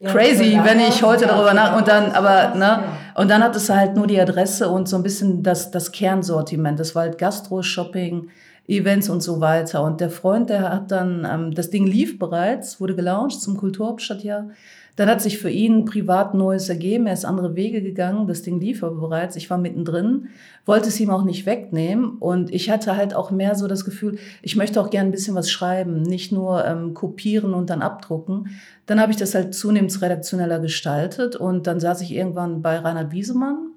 crazy, 0.05 0.59
wenn 0.63 0.81
ich 0.81 1.03
heute 1.03 1.27
darüber 1.27 1.55
nach 1.55 1.77
und 1.77 1.89
dann, 1.89 2.13
aber 2.13 2.55
ne, 2.55 2.85
und 3.17 3.29
dann 3.31 3.43
hat 3.43 3.57
es 3.57 3.71
halt 3.71 3.97
nur 3.97 4.07
die 4.07 4.21
Adresse 4.21 4.69
und 4.69 4.89
so 4.89 4.97
ein 4.97 5.03
bisschen 5.03 5.43
das 5.43 5.71
das 5.71 5.91
Kernsortiment. 5.91 6.79
Das 6.79 6.95
war 6.95 7.03
halt 7.03 7.19
Gastro, 7.19 7.63
Shopping, 7.63 8.29
Events 8.69 9.09
und 9.09 9.23
so 9.23 9.41
weiter. 9.41 9.83
Und 9.83 10.01
der 10.01 10.11
Freund, 10.11 10.51
der 10.51 10.73
hat 10.73 10.91
dann, 10.91 11.27
ähm, 11.31 11.55
das 11.55 11.71
Ding 11.71 11.87
lief 11.87 12.19
bereits, 12.19 12.81
wurde 12.81 12.97
gelauncht 12.97 13.41
zum 13.41 13.57
Kulturhauptstadtjahr. 13.57 14.49
Dann 14.97 15.11
hat 15.11 15.21
sich 15.21 15.39
für 15.39 15.51
ihn 15.51 15.85
privat 15.85 16.33
Neues 16.33 16.71
ergeben. 16.71 17.07
Er 17.07 17.13
ist 17.13 17.27
andere 17.27 17.55
Wege 17.55 17.83
gegangen. 17.83 18.27
Das 18.27 18.41
Ding 18.41 18.59
lief 18.59 18.83
aber 18.83 18.99
bereits. 18.99 19.37
Ich 19.37 19.51
war 19.51 19.59
mittendrin, 19.59 20.29
wollte 20.65 20.89
es 20.89 20.99
ihm 20.99 21.11
auch 21.11 21.23
nicht 21.23 21.45
wegnehmen. 21.45 22.17
Und 22.19 22.51
ich 22.51 22.71
hatte 22.71 22.97
halt 22.97 23.15
auch 23.15 23.31
mehr 23.31 23.55
so 23.55 23.69
das 23.69 23.85
Gefühl, 23.85 24.19
ich 24.41 24.57
möchte 24.57 24.81
auch 24.81 24.89
gerne 24.89 25.11
ein 25.11 25.13
bisschen 25.13 25.35
was 25.35 25.51
schreiben, 25.51 26.03
nicht 26.03 26.33
nur 26.33 26.65
ähm, 26.65 26.95
kopieren 26.95 27.53
und 27.53 27.69
dann 27.69 27.83
abdrucken. 27.83 28.49
Dann 28.87 28.99
habe 28.99 29.13
ich 29.13 29.19
das 29.19 29.35
halt 29.35 29.55
zunehmend 29.55 30.01
redaktioneller 30.01 30.61
gestaltet. 30.61 31.37
Und 31.37 31.67
dann 31.67 31.79
saß 31.79 32.01
ich 32.01 32.13
irgendwann 32.13 32.63
bei 32.63 32.79
Reinhard 32.79 33.13
Wiesemann. 33.13 33.73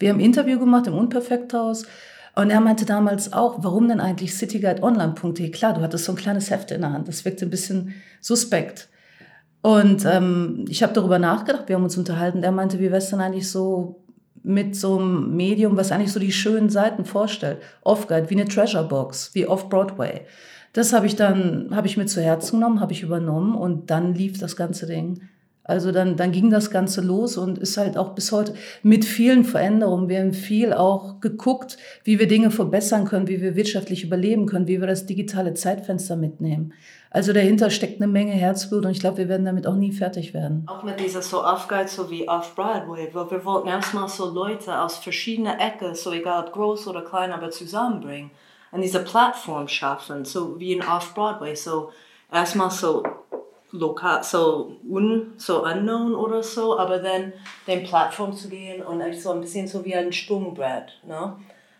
Wir 0.00 0.08
haben 0.10 0.18
ein 0.18 0.24
Interview 0.24 0.58
gemacht 0.58 0.88
im 0.88 0.94
Unperfekthaus. 0.94 1.86
Und 2.36 2.50
er 2.50 2.60
meinte 2.60 2.84
damals 2.84 3.32
auch, 3.32 3.58
warum 3.62 3.88
denn 3.88 4.00
eigentlich 4.00 4.34
cityguideonline.de? 4.34 5.50
Klar, 5.50 5.74
du 5.74 5.82
hattest 5.82 6.04
so 6.04 6.12
ein 6.12 6.16
kleines 6.16 6.50
Heft 6.50 6.70
in 6.72 6.80
der 6.80 6.92
Hand. 6.92 7.06
Das 7.06 7.24
wirkte 7.24 7.46
ein 7.46 7.50
bisschen 7.50 7.94
suspekt. 8.20 8.88
Und 9.62 10.04
ähm, 10.04 10.64
ich 10.68 10.82
habe 10.82 10.92
darüber 10.92 11.18
nachgedacht, 11.18 11.68
wir 11.68 11.76
haben 11.76 11.84
uns 11.84 11.96
unterhalten. 11.96 12.42
Er 12.42 12.52
meinte, 12.52 12.78
wie 12.80 12.84
wäre 12.84 12.96
es 12.96 13.10
denn 13.10 13.20
eigentlich 13.20 13.50
so 13.50 14.04
mit 14.42 14.76
so 14.76 14.98
einem 14.98 15.34
Medium, 15.36 15.76
was 15.76 15.90
eigentlich 15.90 16.12
so 16.12 16.20
die 16.20 16.32
schönen 16.32 16.68
Seiten 16.68 17.04
vorstellt? 17.04 17.62
Off-Guide, 17.82 18.28
wie 18.28 18.34
eine 18.34 18.48
Treasure 18.48 18.86
Box, 18.86 19.30
wie 19.34 19.46
Off-Broadway. 19.46 20.22
Das 20.74 20.92
habe 20.92 21.06
ich 21.06 21.16
dann, 21.16 21.70
habe 21.74 21.86
ich 21.86 21.96
mir 21.96 22.06
zu 22.06 22.20
Herzen 22.20 22.58
genommen, 22.58 22.80
habe 22.80 22.92
ich 22.92 23.02
übernommen 23.02 23.54
und 23.54 23.90
dann 23.90 24.12
lief 24.12 24.38
das 24.38 24.56
ganze 24.56 24.86
Ding. 24.86 25.22
Also 25.64 25.92
dann, 25.92 26.16
dann 26.16 26.30
ging 26.30 26.50
das 26.50 26.70
Ganze 26.70 27.00
los 27.00 27.38
und 27.38 27.56
ist 27.56 27.78
halt 27.78 27.96
auch 27.96 28.14
bis 28.14 28.32
heute 28.32 28.54
mit 28.82 29.06
vielen 29.06 29.44
Veränderungen. 29.44 30.10
Wir 30.10 30.20
haben 30.20 30.34
viel 30.34 30.74
auch 30.74 31.20
geguckt, 31.20 31.78
wie 32.04 32.18
wir 32.18 32.28
Dinge 32.28 32.50
verbessern 32.50 33.06
können, 33.06 33.28
wie 33.28 33.40
wir 33.40 33.56
wirtschaftlich 33.56 34.04
überleben 34.04 34.44
können, 34.44 34.68
wie 34.68 34.78
wir 34.78 34.86
das 34.86 35.06
digitale 35.06 35.54
Zeitfenster 35.54 36.16
mitnehmen. 36.16 36.74
Also 37.10 37.32
dahinter 37.32 37.70
steckt 37.70 38.02
eine 38.02 38.12
Menge 38.12 38.32
Herzblut 38.32 38.84
und 38.84 38.90
ich 38.90 39.00
glaube, 39.00 39.18
wir 39.18 39.28
werden 39.28 39.46
damit 39.46 39.66
auch 39.66 39.76
nie 39.76 39.92
fertig 39.92 40.34
werden. 40.34 40.66
Auch 40.66 40.82
mit 40.82 41.00
dieser 41.00 41.22
so 41.22 41.42
Off-Guide, 41.42 41.88
so 41.88 42.10
wie 42.10 42.28
Off-Broadway, 42.28 43.08
weil 43.14 43.30
wir 43.30 43.44
wollten 43.46 43.68
erstmal 43.68 44.08
so 44.08 44.28
Leute 44.28 44.78
aus 44.78 44.98
verschiedenen 44.98 45.58
Ecken, 45.58 45.94
so 45.94 46.12
egal 46.12 46.44
ob 46.44 46.52
groß 46.52 46.88
oder 46.88 47.02
klein, 47.02 47.32
aber 47.32 47.50
zusammenbringen 47.50 48.32
und 48.70 48.82
diese 48.82 48.98
Plattform 48.98 49.68
schaffen, 49.68 50.24
so 50.24 50.58
wie 50.58 50.72
in 50.72 50.82
Off-Broadway, 50.82 51.54
so 51.54 51.90
erstmal 52.30 52.70
so 52.70 53.04
lokal, 53.74 54.22
so 54.22 54.76
un, 54.88 55.32
so 55.36 55.64
unknown 55.64 56.14
oder 56.14 56.42
so, 56.42 56.78
aber 56.78 56.98
dann 56.98 57.32
den 57.66 57.84
Plattform 57.84 58.32
zu 58.32 58.48
gehen 58.48 58.82
und 58.82 59.02
so 59.14 59.32
ein 59.32 59.40
bisschen 59.40 59.66
so 59.66 59.84
wie 59.84 59.94
ein 59.94 60.12
Sprungbrett, 60.12 61.00
ne? 61.06 61.34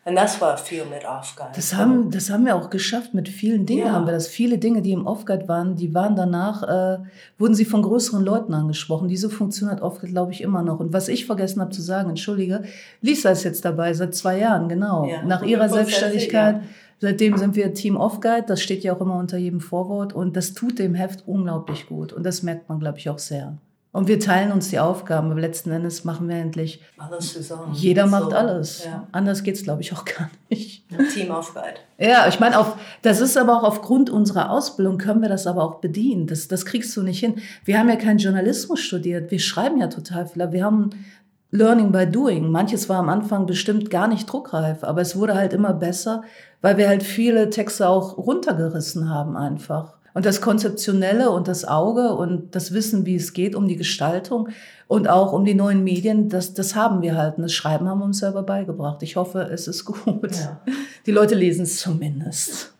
Und 0.07 0.17
das 0.17 0.39
war 0.39 0.59
viel 0.59 0.85
mit 0.85 1.07
Off-Guide. 1.07 1.53
Das 1.55 1.75
haben, 1.75 2.11
das 2.11 2.29
haben 2.29 2.45
wir 2.45 2.57
auch 2.57 2.69
geschafft. 2.69 3.15
Mit 3.15 3.27
vielen 3.27 3.65
Dingen 3.65 3.87
ja. 3.87 3.93
haben 3.93 4.05
wir 4.05 4.13
das. 4.13 4.29
Viele 4.29 4.59
Dinge, 4.59 4.83
die 4.83 4.93
im 4.93 5.07
Off-Guide 5.07 5.49
waren, 5.49 5.77
die 5.77 5.95
waren 5.95 6.15
danach, 6.15 6.63
äh, 6.63 6.99
wurden 7.39 7.55
sie 7.55 7.65
von 7.65 7.81
größeren 7.81 8.23
Leuten 8.23 8.53
angesprochen. 8.53 9.09
Diese 9.09 9.31
Funktion 9.31 9.71
hat 9.71 9.81
Off-Guide, 9.81 10.13
glaube 10.13 10.33
ich, 10.33 10.43
immer 10.43 10.63
noch. 10.63 10.79
Und 10.79 10.93
was 10.93 11.09
ich 11.09 11.25
vergessen 11.25 11.63
habe 11.63 11.71
zu 11.71 11.81
sagen, 11.81 12.11
entschuldige, 12.11 12.65
Lisa 13.01 13.31
ist 13.31 13.45
jetzt 13.45 13.65
dabei, 13.65 13.95
seit 13.95 14.15
zwei 14.15 14.39
Jahren, 14.39 14.69
genau. 14.69 15.07
Ja, 15.07 15.23
Nach 15.23 15.43
ihrer 15.43 15.71
Selbstständigkeit. 15.71 16.57
Ja. 16.57 16.63
Seitdem 17.05 17.37
sind 17.37 17.55
wir 17.55 17.75
Team 17.75 17.97
Off-Guide. 17.99 18.47
Das 18.47 18.63
steht 18.63 18.83
ja 18.83 18.97
auch 18.97 19.01
immer 19.03 19.19
unter 19.19 19.37
jedem 19.37 19.61
Vorwort. 19.61 20.15
Und 20.15 20.39
das 20.39 20.55
tut 20.55 20.79
dem 20.79 20.95
Heft 20.95 21.29
unglaublich 21.29 21.87
gut. 21.87 22.15
Und 22.15 22.25
das 22.25 22.43
merkt 22.43 22.71
man, 22.71 22.81
glaube 22.81 22.97
ich, 22.97 23.11
auch 23.11 23.19
sehr. 23.19 23.59
Und 23.93 24.09
wir 24.09 24.19
teilen 24.19 24.53
uns 24.53 24.71
die 24.71 24.79
Aufgaben, 24.79 25.31
aber 25.31 25.39
letzten 25.39 25.71
Endes 25.71 26.03
machen 26.03 26.29
wir 26.31 26.37
endlich 26.37 26.81
alles 26.97 27.35
zusammen. 27.35 27.75
Jeder 27.75 28.07
macht 28.07 28.31
so, 28.31 28.37
alles. 28.37 28.85
Ja. 28.87 29.07
Anders 29.13 29.43
geht's, 29.43 29.63
glaube 29.63 29.83
ich, 29.83 29.93
auch 29.93 30.07
gar 30.07 30.31
nicht. 30.49 30.83
Teamaufgabe. 31.13 31.75
Ja, 31.99 32.27
ich 32.27 32.41
meine, 32.41 32.57
das 33.03 33.21
ist 33.21 33.37
aber 33.37 33.59
auch 33.59 33.65
aufgrund 33.65 34.09
unserer 34.09 34.51
Ausbildung 34.51 34.97
können 34.97 35.21
wir 35.21 35.29
das 35.29 35.47
aber 35.47 35.63
auch 35.63 35.75
bedienen. 35.77 36.27
Das, 36.27 36.49
das 36.49 36.65
kriegst 36.65 36.97
du 36.97 37.03
nicht 37.03 37.21
hin. 37.21 37.35
Wir 37.67 37.79
haben 37.79 37.91
ja 37.91 37.97
keinen 37.97 38.19
Journalismus 38.19 38.81
studiert. 38.81 39.31
Wir 39.31 39.39
schreiben 39.39 39.79
ja 39.79 39.89
total 39.89 40.27
viel. 40.27 40.51
Wir 40.51 40.65
haben 40.65 40.91
Learning 41.55 41.93
by 41.93 42.05
Doing. 42.05 42.51
Manches 42.51 42.89
war 42.89 42.99
am 42.99 43.09
Anfang 43.09 43.47
bestimmt 43.47 43.89
gar 43.89 44.09
nicht 44.09 44.27
druckreif, 44.27 44.83
aber 44.83 45.01
es 45.01 45.15
wurde 45.15 45.37
halt 45.37 45.53
immer 45.53 45.73
besser, 45.73 46.25
weil 46.63 46.79
wir 46.79 46.89
halt 46.89 47.05
viele 47.05 47.49
Texte 47.49 47.89
auch 47.89 48.19
runtergerissen 48.19 49.09
haben 49.09 49.37
einfach. 49.37 49.95
Und 50.15 50.27
das 50.27 50.41
Konzeptionelle 50.41 51.31
und 51.31 51.47
das 51.47 51.65
Auge 51.65 52.17
und 52.17 52.57
das 52.57 52.75
Wissen, 52.75 53.07
wie 53.07 53.15
es 53.15 53.35
geht, 53.35 53.55
um 53.55 53.69
die 53.69 53.77
Gestaltung 53.77 54.49
und 54.89 55.09
auch 55.09 55.33
um 55.33 55.45
die 55.45 55.55
neuen 55.55 55.85
Medien, 55.85 56.29
das, 56.29 56.55
das 56.55 56.75
haben 56.75 57.03
wir 57.03 57.17
halt. 57.17 57.37
Und 57.37 57.45
das 57.45 57.53
Schreiben 57.53 57.89
haben 57.89 58.01
wir 58.01 58.07
uns 58.07 58.19
selber 58.19 58.43
beigebracht. 58.43 59.05
Ich 59.05 59.15
hoffe, 59.15 59.43
es 59.43 59.69
ist 59.69 59.85
gut. 59.85 60.35
Ja. 60.37 60.61
Die 61.07 61.13
Leute 61.13 61.37
lesen 61.37 61.63
es 61.63 61.79
zumindest. 61.79 62.74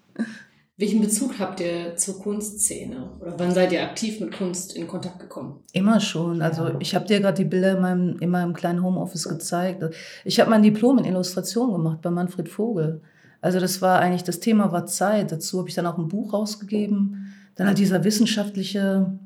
Welchen 0.77 1.01
Bezug 1.01 1.39
habt 1.39 1.61
ihr 1.61 1.95
zur 1.95 2.21
Kunstszene? 2.21 3.13
Oder 3.21 3.39
wann 3.39 3.55
seid 3.55 3.71
ihr 3.71 3.85
aktiv 3.85 4.19
mit 4.19 4.37
Kunst 4.37 4.75
in 4.75 4.89
Kontakt 4.89 5.21
gekommen? 5.21 5.63
Immer 5.73 6.01
schon. 6.01 6.43
Also 6.43 6.73
ich 6.81 6.97
habe 6.97 7.07
dir 7.07 7.21
gerade 7.21 7.37
die 7.37 7.49
Bilder 7.49 7.77
in 7.77 7.81
meinem, 7.83 8.19
in 8.19 8.29
meinem 8.29 8.55
kleinen 8.55 8.83
Homeoffice 8.83 9.29
gezeigt. 9.29 9.85
Ich 10.25 10.41
habe 10.41 10.51
mein 10.51 10.65
Diplom 10.65 10.99
in 10.99 11.05
Illustration 11.05 11.71
gemacht 11.71 12.03
bei 12.03 12.11
Manfred 12.11 12.49
Vogel. 12.49 13.03
Also 13.41 13.61
das 13.61 13.83
war 13.83 14.01
eigentlich, 14.01 14.25
das 14.25 14.41
Thema 14.41 14.73
war 14.73 14.87
Zeit. 14.87 15.31
Dazu 15.31 15.61
habe 15.61 15.69
ich 15.69 15.77
dann 15.77 15.87
auch 15.87 15.97
ein 15.97 16.09
Buch 16.09 16.33
rausgegeben. 16.33 17.33
Dann 17.55 17.69
halt 17.69 17.79
dieser 17.79 18.03
wissenschaftliche 18.03 19.17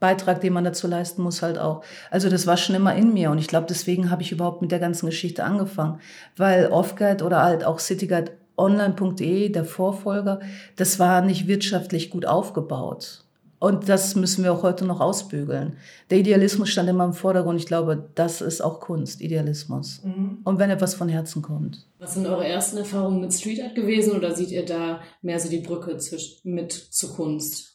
Beitrag, 0.00 0.40
den 0.40 0.54
man 0.54 0.64
dazu 0.64 0.88
leisten 0.88 1.22
muss, 1.22 1.40
halt 1.40 1.56
auch. 1.56 1.84
Also 2.10 2.28
das 2.28 2.48
war 2.48 2.56
schon 2.56 2.74
immer 2.74 2.96
in 2.96 3.14
mir 3.14 3.30
und 3.30 3.38
ich 3.38 3.46
glaube, 3.46 3.68
deswegen 3.68 4.10
habe 4.10 4.22
ich 4.22 4.32
überhaupt 4.32 4.60
mit 4.60 4.72
der 4.72 4.80
ganzen 4.80 5.06
Geschichte 5.06 5.44
angefangen, 5.44 6.00
weil 6.36 6.66
Offguide 6.66 7.24
oder 7.24 7.44
halt 7.44 7.64
auch 7.64 7.78
Cityguide 7.78 8.32
online.de, 8.56 9.48
der 9.48 9.64
Vorfolger, 9.64 10.40
das 10.76 10.98
war 10.98 11.22
nicht 11.22 11.46
wirtschaftlich 11.46 12.10
gut 12.10 12.26
aufgebaut. 12.26 13.24
Und 13.64 13.88
das 13.88 14.14
müssen 14.14 14.44
wir 14.44 14.52
auch 14.52 14.62
heute 14.62 14.84
noch 14.84 15.00
ausbügeln. 15.00 15.78
Der 16.10 16.18
Idealismus 16.18 16.68
stand 16.68 16.88
immer 16.90 17.06
im 17.06 17.14
Vordergrund. 17.14 17.58
Ich 17.58 17.66
glaube, 17.66 18.10
das 18.14 18.42
ist 18.42 18.60
auch 18.60 18.78
Kunst, 18.78 19.22
Idealismus. 19.22 20.02
Mhm. 20.04 20.40
Und 20.44 20.58
wenn 20.58 20.68
etwas 20.68 20.94
von 20.94 21.08
Herzen 21.08 21.40
kommt. 21.40 21.86
Was 21.98 22.12
sind 22.12 22.26
eure 22.26 22.46
ersten 22.46 22.76
Erfahrungen 22.76 23.22
mit 23.22 23.32
Street 23.32 23.62
Art 23.62 23.74
gewesen 23.74 24.12
oder 24.12 24.34
seht 24.34 24.50
ihr 24.50 24.66
da 24.66 25.00
mehr 25.22 25.40
so 25.40 25.48
die 25.48 25.60
Brücke 25.60 25.96
mit 26.42 26.72
zur 26.72 27.14
Kunst? 27.14 27.73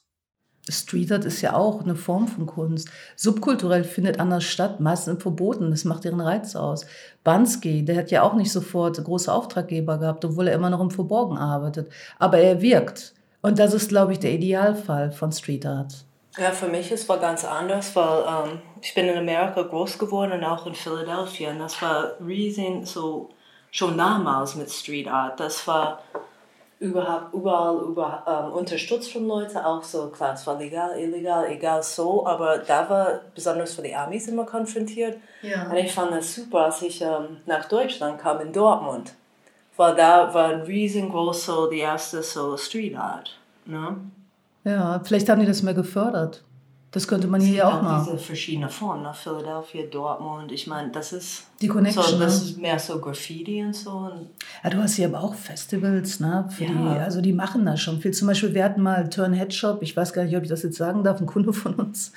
Street 0.72 1.12
Art 1.12 1.26
ist 1.26 1.42
ja 1.42 1.54
auch 1.54 1.82
eine 1.82 1.96
Form 1.96 2.28
von 2.28 2.46
Kunst. 2.46 2.90
Subkulturell 3.16 3.84
findet 3.84 4.20
anders 4.20 4.44
statt, 4.44 4.80
meistens 4.80 5.22
verboten. 5.22 5.72
Das 5.72 5.86
macht 5.86 6.06
ihren 6.06 6.22
Reiz 6.22 6.56
aus. 6.56 6.86
Bansky, 7.24 7.84
der 7.84 7.98
hat 7.98 8.12
ja 8.12 8.24
auch 8.24 8.34
nicht 8.34 8.52
sofort 8.52 9.04
große 9.04 9.32
Auftraggeber 9.32 9.98
gehabt, 9.98 10.26
obwohl 10.26 10.48
er 10.48 10.56
immer 10.56 10.70
noch 10.70 10.82
im 10.82 10.92
Verborgen 10.92 11.38
arbeitet. 11.38 11.92
Aber 12.18 12.38
er 12.40 12.62
wirkt. 12.62 13.14
Und 13.42 13.60
das 13.60 13.74
ist, 13.74 13.90
glaube 13.90 14.14
ich, 14.14 14.20
der 14.20 14.34
Idealfall 14.34 15.12
von 15.12 15.32
Street 15.32 15.66
Art. 15.66 16.06
Ja, 16.38 16.52
für 16.52 16.68
mich 16.68 16.92
ist 16.92 17.10
es 17.10 17.22
ganz 17.22 17.44
anders, 17.44 17.96
weil 17.96 18.24
ähm, 18.28 18.62
ich 18.82 18.94
bin 18.94 19.08
in 19.08 19.18
Amerika 19.18 19.64
groß 19.64 19.98
geworden 19.98 20.32
und 20.32 20.44
auch 20.44 20.66
in 20.68 20.76
Philadelphia. 20.76 21.52
Und 21.52 21.60
das 21.60 21.82
war 21.82 22.14
riesig, 22.26 22.86
so 22.86 23.30
schon 23.72 23.98
damals 23.98 24.56
mit 24.56 24.70
Street 24.70 25.08
Art. 25.08 25.40
Das 25.40 25.68
war 25.68 26.02
überhaupt 26.80 27.34
überall 27.34 27.78
über, 27.84 28.24
ähm, 28.26 28.54
unterstützt 28.54 29.12
von 29.12 29.28
Leuten, 29.28 29.58
auch 29.58 29.84
so, 29.84 30.08
klar, 30.08 30.34
es 30.34 30.48
war 30.48 30.58
legal, 30.58 30.98
illegal, 30.98 31.50
egal 31.50 31.84
so, 31.84 32.26
aber 32.26 32.60
da 32.60 32.90
war 32.90 33.20
besonders 33.36 33.74
für 33.74 33.82
die 33.82 33.96
Amis 33.96 34.28
immer 34.28 34.46
konfrontiert. 34.46 35.18
Ja. 35.42 35.70
Und 35.70 35.76
ich 35.76 35.92
fand 35.92 36.12
das 36.14 36.34
super, 36.34 36.66
als 36.66 36.82
ich 36.82 37.02
ähm, 37.02 37.38
nach 37.46 37.66
Deutschland 37.68 38.20
kam, 38.20 38.40
in 38.40 38.54
Dortmund 38.54 39.14
weil 39.80 39.96
da 39.96 40.34
war 40.34 40.50
ein 40.50 40.62
riesengroßer, 40.62 41.70
die 41.72 41.80
erste 41.80 42.22
so 42.22 42.58
Street 42.58 42.98
Art. 42.98 43.40
Ne? 43.66 43.96
Ja, 44.66 45.00
vielleicht 45.06 45.30
haben 45.30 45.40
die 45.40 45.48
das 45.48 45.64
mehr 45.64 45.74
gefördert. 45.74 46.44
Das 46.92 47.08
könnte 47.08 47.28
man 47.28 47.40
hier 47.40 47.58
ja 47.58 47.68
auch 47.68 47.82
machen. 47.84 48.08
Diese 48.12 48.18
verschiedenen 48.18 48.70
Formen, 48.70 49.04
nach 49.04 49.16
Philadelphia, 49.16 49.84
Dortmund. 49.92 50.52
Ich 50.52 50.66
meine, 50.66 50.90
das 50.90 51.14
ist 51.14 51.44
die 51.62 51.68
Connection. 51.68 52.04
So, 52.04 52.20
das 52.20 52.42
ist 52.42 52.58
mehr 52.58 52.80
so 52.80 53.00
Graffiti 53.00 53.64
und 53.64 53.76
so. 53.76 54.10
Ja, 54.64 54.70
du 54.72 54.78
hast 54.78 54.96
hier 54.96 55.08
aber 55.08 55.22
auch 55.22 55.36
Festivals, 55.36 56.20
ne? 56.20 56.50
Ja. 56.58 56.66
die, 56.68 57.00
also 57.00 57.22
die 57.22 57.34
machen 57.34 57.64
da 57.66 57.78
schon 57.78 58.02
viel. 58.02 58.12
Zum 58.12 58.28
Beispiel, 58.28 58.56
wir 58.56 58.64
hatten 58.64 58.82
mal 58.82 59.08
Turn 59.10 59.34
Head 59.34 59.54
Shop, 59.54 59.84
ich 59.84 59.96
weiß 59.96 60.14
gar 60.14 60.24
nicht, 60.24 60.36
ob 60.36 60.42
ich 60.42 60.50
das 60.50 60.64
jetzt 60.64 60.78
sagen 60.78 61.04
darf, 61.04 61.20
ein 61.20 61.28
Kunde 61.28 61.54
von 61.54 61.76
uns. 61.76 62.12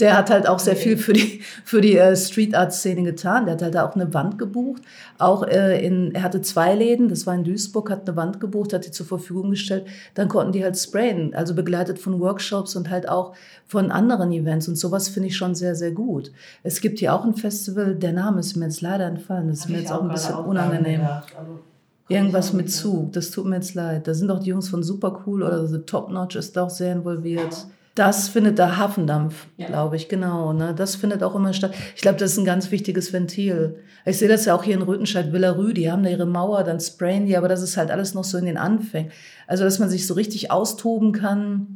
Der 0.00 0.16
hat 0.16 0.30
halt 0.30 0.48
auch 0.48 0.58
sehr 0.58 0.76
viel 0.76 0.96
für 0.96 1.12
die, 1.12 1.42
für 1.64 1.80
die 1.80 1.96
äh, 1.96 2.16
Street 2.16 2.54
Art 2.56 2.72
Szene 2.72 3.04
getan. 3.04 3.44
Der 3.44 3.54
hat 3.54 3.62
halt 3.62 3.76
auch 3.76 3.94
eine 3.94 4.12
Wand 4.12 4.38
gebucht. 4.38 4.82
Auch 5.18 5.46
äh, 5.46 5.86
in, 5.86 6.14
er 6.16 6.24
hatte 6.24 6.40
zwei 6.40 6.74
Läden, 6.74 7.08
das 7.08 7.26
war 7.26 7.34
in 7.34 7.44
Duisburg, 7.44 7.90
hat 7.90 8.08
eine 8.08 8.16
Wand 8.16 8.40
gebucht, 8.40 8.72
hat 8.72 8.86
die 8.86 8.90
zur 8.90 9.06
Verfügung 9.06 9.50
gestellt. 9.50 9.86
Dann 10.14 10.28
konnten 10.28 10.52
die 10.52 10.64
halt 10.64 10.76
sprayen, 10.76 11.32
also 11.34 11.54
begleitet 11.54 11.98
von 11.98 12.18
Workshops 12.18 12.74
und 12.74 12.90
halt 12.90 13.08
auch 13.08 13.34
von 13.66 13.90
anderen 13.90 14.15
Events. 14.32 14.68
Und 14.68 14.76
sowas 14.76 15.08
finde 15.08 15.28
ich 15.28 15.36
schon 15.36 15.54
sehr, 15.54 15.74
sehr 15.74 15.92
gut. 15.92 16.32
Es 16.62 16.80
gibt 16.80 16.98
hier 16.98 17.14
auch 17.14 17.24
ein 17.24 17.34
Festival, 17.34 17.94
der 17.94 18.12
Name 18.12 18.40
ist 18.40 18.56
mir 18.56 18.66
jetzt 18.66 18.80
leider 18.80 19.06
entfallen. 19.06 19.48
Das 19.48 19.60
ist 19.60 19.68
mir 19.68 19.80
jetzt 19.80 19.92
auch 19.92 20.02
ein 20.02 20.08
bisschen 20.08 20.34
unangenehm. 20.34 21.00
Also, 21.02 21.60
Irgendwas 22.08 22.52
mit 22.52 22.70
Zug, 22.70 23.12
das 23.12 23.32
tut 23.32 23.46
mir 23.46 23.56
jetzt 23.56 23.74
leid. 23.74 24.06
Da 24.06 24.14
sind 24.14 24.30
auch 24.30 24.38
die 24.38 24.50
Jungs 24.50 24.68
von 24.68 24.84
Super 24.84 25.24
Cool 25.26 25.42
oder 25.42 25.66
The 25.66 25.78
Top 25.78 26.10
Notch 26.10 26.36
ist 26.36 26.56
auch 26.56 26.70
sehr 26.70 26.92
involviert. 26.92 27.66
Das 27.96 28.28
findet 28.28 28.58
da 28.58 28.76
Hafendampf, 28.76 29.46
ja. 29.56 29.66
glaube 29.66 29.96
ich, 29.96 30.08
genau. 30.08 30.52
Ne? 30.52 30.74
Das 30.76 30.96
findet 30.96 31.22
auch 31.22 31.34
immer 31.34 31.54
statt. 31.54 31.74
Ich 31.96 32.02
glaube, 32.02 32.18
das 32.18 32.32
ist 32.32 32.38
ein 32.38 32.44
ganz 32.44 32.70
wichtiges 32.70 33.12
Ventil. 33.12 33.76
Ich 34.04 34.18
sehe 34.18 34.28
das 34.28 34.44
ja 34.44 34.54
auch 34.54 34.62
hier 34.62 34.74
in 34.74 34.82
Rüttenscheid, 34.82 35.32
Villarü, 35.32 35.72
die 35.72 35.90
haben 35.90 36.04
da 36.04 36.10
ihre 36.10 36.26
Mauer, 36.26 36.62
dann 36.62 36.78
sprayen 36.78 37.26
die, 37.26 37.36
aber 37.36 37.48
das 37.48 37.62
ist 37.62 37.78
halt 37.78 37.90
alles 37.90 38.12
noch 38.14 38.22
so 38.22 38.36
in 38.36 38.44
den 38.44 38.58
Anfängen. 38.58 39.10
Also, 39.46 39.64
dass 39.64 39.78
man 39.78 39.88
sich 39.88 40.06
so 40.06 40.14
richtig 40.14 40.50
austoben 40.50 41.12
kann, 41.12 41.75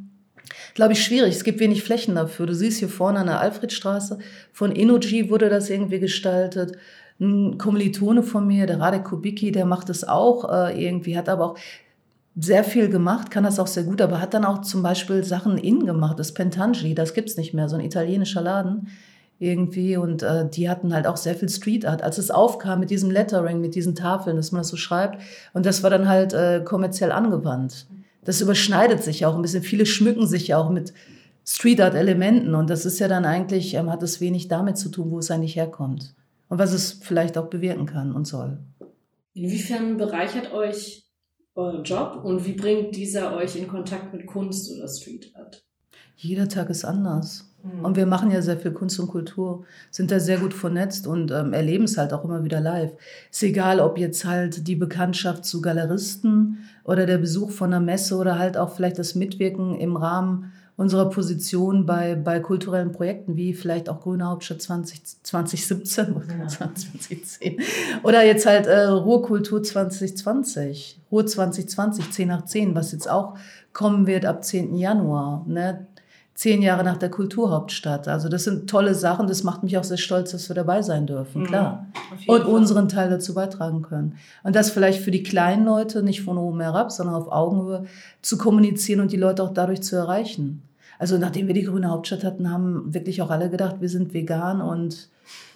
glaube 0.75 0.93
ich, 0.93 1.05
schwierig. 1.05 1.35
Es 1.35 1.45
gibt 1.45 1.61
wenig 1.61 1.83
Flächen 1.83 2.15
dafür. 2.15 2.47
Du 2.47 2.55
siehst 2.55 2.79
hier 2.79 2.89
vorne 2.89 3.21
an 3.21 3.27
der 3.27 3.41
Alfredstraße, 3.41 4.19
von 4.53 4.75
Energy 4.75 5.31
wurde 5.31 5.49
das 5.49 5.71
irgendwie 5.71 5.99
gestaltet. 5.99 6.77
Ein 7.21 7.59
Kommilitone 7.59 8.23
von 8.23 8.47
mir, 8.47 8.67
der 8.67 8.81
Radek 8.81 9.05
Kubicki, 9.05 9.53
der 9.53 9.67
macht 9.67 9.91
das 9.91 10.05
auch 10.05 10.51
äh, 10.51 10.83
irgendwie, 10.83 11.19
hat 11.19 11.29
aber 11.29 11.53
auch 11.53 11.59
sehr 12.37 12.65
viel 12.65 12.89
gemacht, 12.89 13.31
kann 13.31 13.45
das 13.45 13.59
auch 13.59 13.67
sehr 13.67 13.83
gut, 13.83 14.01
aber 14.01 14.21
hat 14.21 14.35
dann 14.35 14.45
auch 14.45 14.63
zum 14.63 14.83
Beispiel 14.83 15.23
Sachen 15.25 15.59
in 15.59 15.85
gemacht. 15.85 16.19
Das 16.19 16.33
Pentangeli, 16.33 16.95
das 16.95 17.13
gibt's 17.13 17.37
nicht 17.37 17.53
mehr, 17.53 17.69
so 17.69 17.77
ein 17.77 17.85
italienischer 17.85 18.41
Laden 18.41 18.89
irgendwie 19.39 19.97
und 19.97 20.23
äh, 20.23 20.49
die 20.49 20.69
hatten 20.69 20.95
halt 20.95 21.07
auch 21.07 21.17
sehr 21.17 21.35
viel 21.35 21.49
Street 21.49 21.87
Art. 21.87 22.03
Als 22.03 22.19
es 22.19 22.31
aufkam 22.31 22.81
mit 22.81 22.91
diesem 22.91 23.11
Lettering, 23.11 23.61
mit 23.61 23.75
diesen 23.75 23.95
Tafeln, 23.95 24.37
dass 24.37 24.53
man 24.53 24.61
das 24.61 24.69
so 24.69 24.77
schreibt 24.77 25.21
und 25.53 25.67
das 25.67 25.83
war 25.83 25.91
dann 25.91 26.09
halt 26.09 26.33
äh, 26.33 26.63
kommerziell 26.65 27.11
angewandt. 27.11 27.87
Das 28.25 28.41
überschneidet 28.41 29.03
sich 29.03 29.25
auch 29.27 29.35
ein 29.35 29.43
bisschen. 29.43 29.63
Viele 29.63 29.87
schmücken 29.87 30.27
sich 30.27 30.49
ja 30.49 30.59
auch 30.59 30.71
mit 30.71 30.93
Street 31.47 31.81
Art 31.81 31.95
Elementen 31.95 32.55
und 32.55 32.71
das 32.71 32.85
ist 32.85 32.99
ja 32.99 33.09
dann 33.09 33.25
eigentlich, 33.25 33.75
ähm, 33.75 33.91
hat 33.91 34.03
es 34.03 34.21
wenig 34.21 34.49
damit 34.49 34.79
zu 34.79 34.89
tun, 34.89 35.11
wo 35.11 35.19
es 35.19 35.31
eigentlich 35.31 35.57
herkommt 35.57 36.15
und 36.49 36.59
was 36.59 36.73
es 36.73 36.93
vielleicht 36.93 37.39
auch 37.39 37.49
bewirken 37.49 37.87
kann 37.87 38.13
und 38.13 38.27
soll. 38.27 38.59
Inwiefern 39.35 39.97
bereichert 39.97 40.53
euch 40.53 41.07
euer 41.55 41.83
Job 41.83 42.21
und 42.25 42.47
wie 42.47 42.53
bringt 42.53 42.95
dieser 42.95 43.35
euch 43.37 43.57
in 43.57 43.69
Kontakt 43.69 44.13
mit 44.13 44.27
Kunst 44.27 44.71
oder 44.71 44.89
Street 44.89 45.33
Art? 45.35 45.65
Jeder 46.17 46.49
Tag 46.49 46.71
ist 46.71 46.85
anders. 46.85 47.50
Mhm. 47.63 47.85
Und 47.85 47.97
wir 47.97 48.07
machen 48.07 48.31
ja 48.31 48.43
sehr 48.43 48.59
viel 48.59 48.73
Kunst 48.73 48.99
und 49.01 49.09
Kultur, 49.09 49.65
sind 49.91 50.11
da 50.11 50.21
sehr 50.21 50.39
gut 50.39 50.55
vernetzt 50.55 51.07
und 51.07 51.31
ähm, 51.31 51.53
erleben 51.53 51.85
es 51.85 51.99
halt 51.99 52.13
auch 52.13 52.25
immer 52.25 52.45
wieder 52.45 52.61
live. 52.61 52.93
Ist 53.31 53.43
egal, 53.43 53.81
ob 53.81 53.99
jetzt 53.99 54.25
halt 54.25 54.67
die 54.67 54.77
Bekanntschaft 54.77 55.45
zu 55.45 55.61
Galeristen 55.61 56.59
oder 56.85 57.07
der 57.07 57.19
Besuch 57.19 57.51
von 57.51 57.73
einer 57.73 57.85
Messe 57.85 58.17
oder 58.17 58.39
halt 58.39 58.57
auch 58.57 58.75
vielleicht 58.75 58.99
das 58.99 59.15
Mitwirken 59.15 59.75
im 59.79 59.97
Rahmen 59.97 60.53
unserer 60.81 61.11
Position 61.11 61.85
bei, 61.85 62.15
bei 62.15 62.41
kulturellen 62.41 62.91
Projekten 62.91 63.37
wie 63.37 63.53
vielleicht 63.53 63.91
auch 63.91 64.01
Grüne 64.01 64.25
Hauptstadt 64.25 64.63
20, 64.63 65.03
2017 65.23 66.13
oder 66.15 66.37
ja. 66.39 66.49
2010 66.49 67.59
oder 68.03 68.25
jetzt 68.25 68.47
halt 68.47 68.67
äh, 68.67 68.85
Ruhrkultur 68.85 69.63
2020, 69.63 70.99
Ruhr 71.13 71.27
2020, 71.27 72.11
10 72.11 72.29
nach 72.29 72.47
10, 72.47 72.75
was 72.75 72.93
jetzt 72.93 73.11
auch 73.11 73.37
kommen 73.75 74.07
wird 74.07 74.25
ab 74.25 74.43
10. 74.43 74.75
Januar. 74.75 75.45
Ne? 75.47 75.87
Zehn 76.41 76.63
Jahre 76.63 76.85
nach 76.85 76.97
der 76.97 77.11
Kulturhauptstadt. 77.11 78.09
Also 78.09 78.31
das 78.31 78.45
sind 78.45 78.71
tolle 78.71 78.95
Sachen. 78.95 79.27
Das 79.27 79.43
macht 79.43 79.63
mich 79.63 79.77
auch 79.77 79.85
sehr 79.85 79.99
stolz, 79.99 80.31
dass 80.31 80.49
wir 80.49 80.55
dabei 80.55 80.81
sein 80.81 81.07
dürfen, 81.07 81.43
mhm. 81.43 81.47
klar. 81.47 81.87
Und 82.27 82.45
Fall. 82.45 82.51
unseren 82.51 82.89
Teil 82.89 83.11
dazu 83.11 83.35
beitragen 83.35 83.83
können. 83.83 84.15
Und 84.43 84.57
das 84.57 84.71
vielleicht 84.71 85.03
für 85.03 85.11
die 85.11 85.23
kleinen 85.23 85.67
Leute 85.67 86.03
nicht 86.03 86.23
von 86.23 86.39
oben 86.39 86.63
herab, 86.63 86.93
sondern 86.93 87.15
auf 87.15 87.31
Augenhöhe 87.31 87.85
zu 88.23 88.39
kommunizieren 88.39 89.03
und 89.03 89.13
die 89.13 89.19
Leute 89.19 89.43
auch 89.43 89.53
dadurch 89.53 89.83
zu 89.83 89.97
erreichen. 89.97 90.63
Also 91.01 91.17
nachdem 91.17 91.47
wir 91.47 91.55
die 91.55 91.65
grüne 91.65 91.89
Hauptstadt 91.89 92.25
hatten, 92.25 92.53
haben 92.53 92.93
wirklich 92.93 93.23
auch 93.23 93.31
alle 93.31 93.49
gedacht, 93.49 93.77
wir 93.81 93.89
sind 93.89 94.13
vegan 94.13 94.61
und 94.61 95.09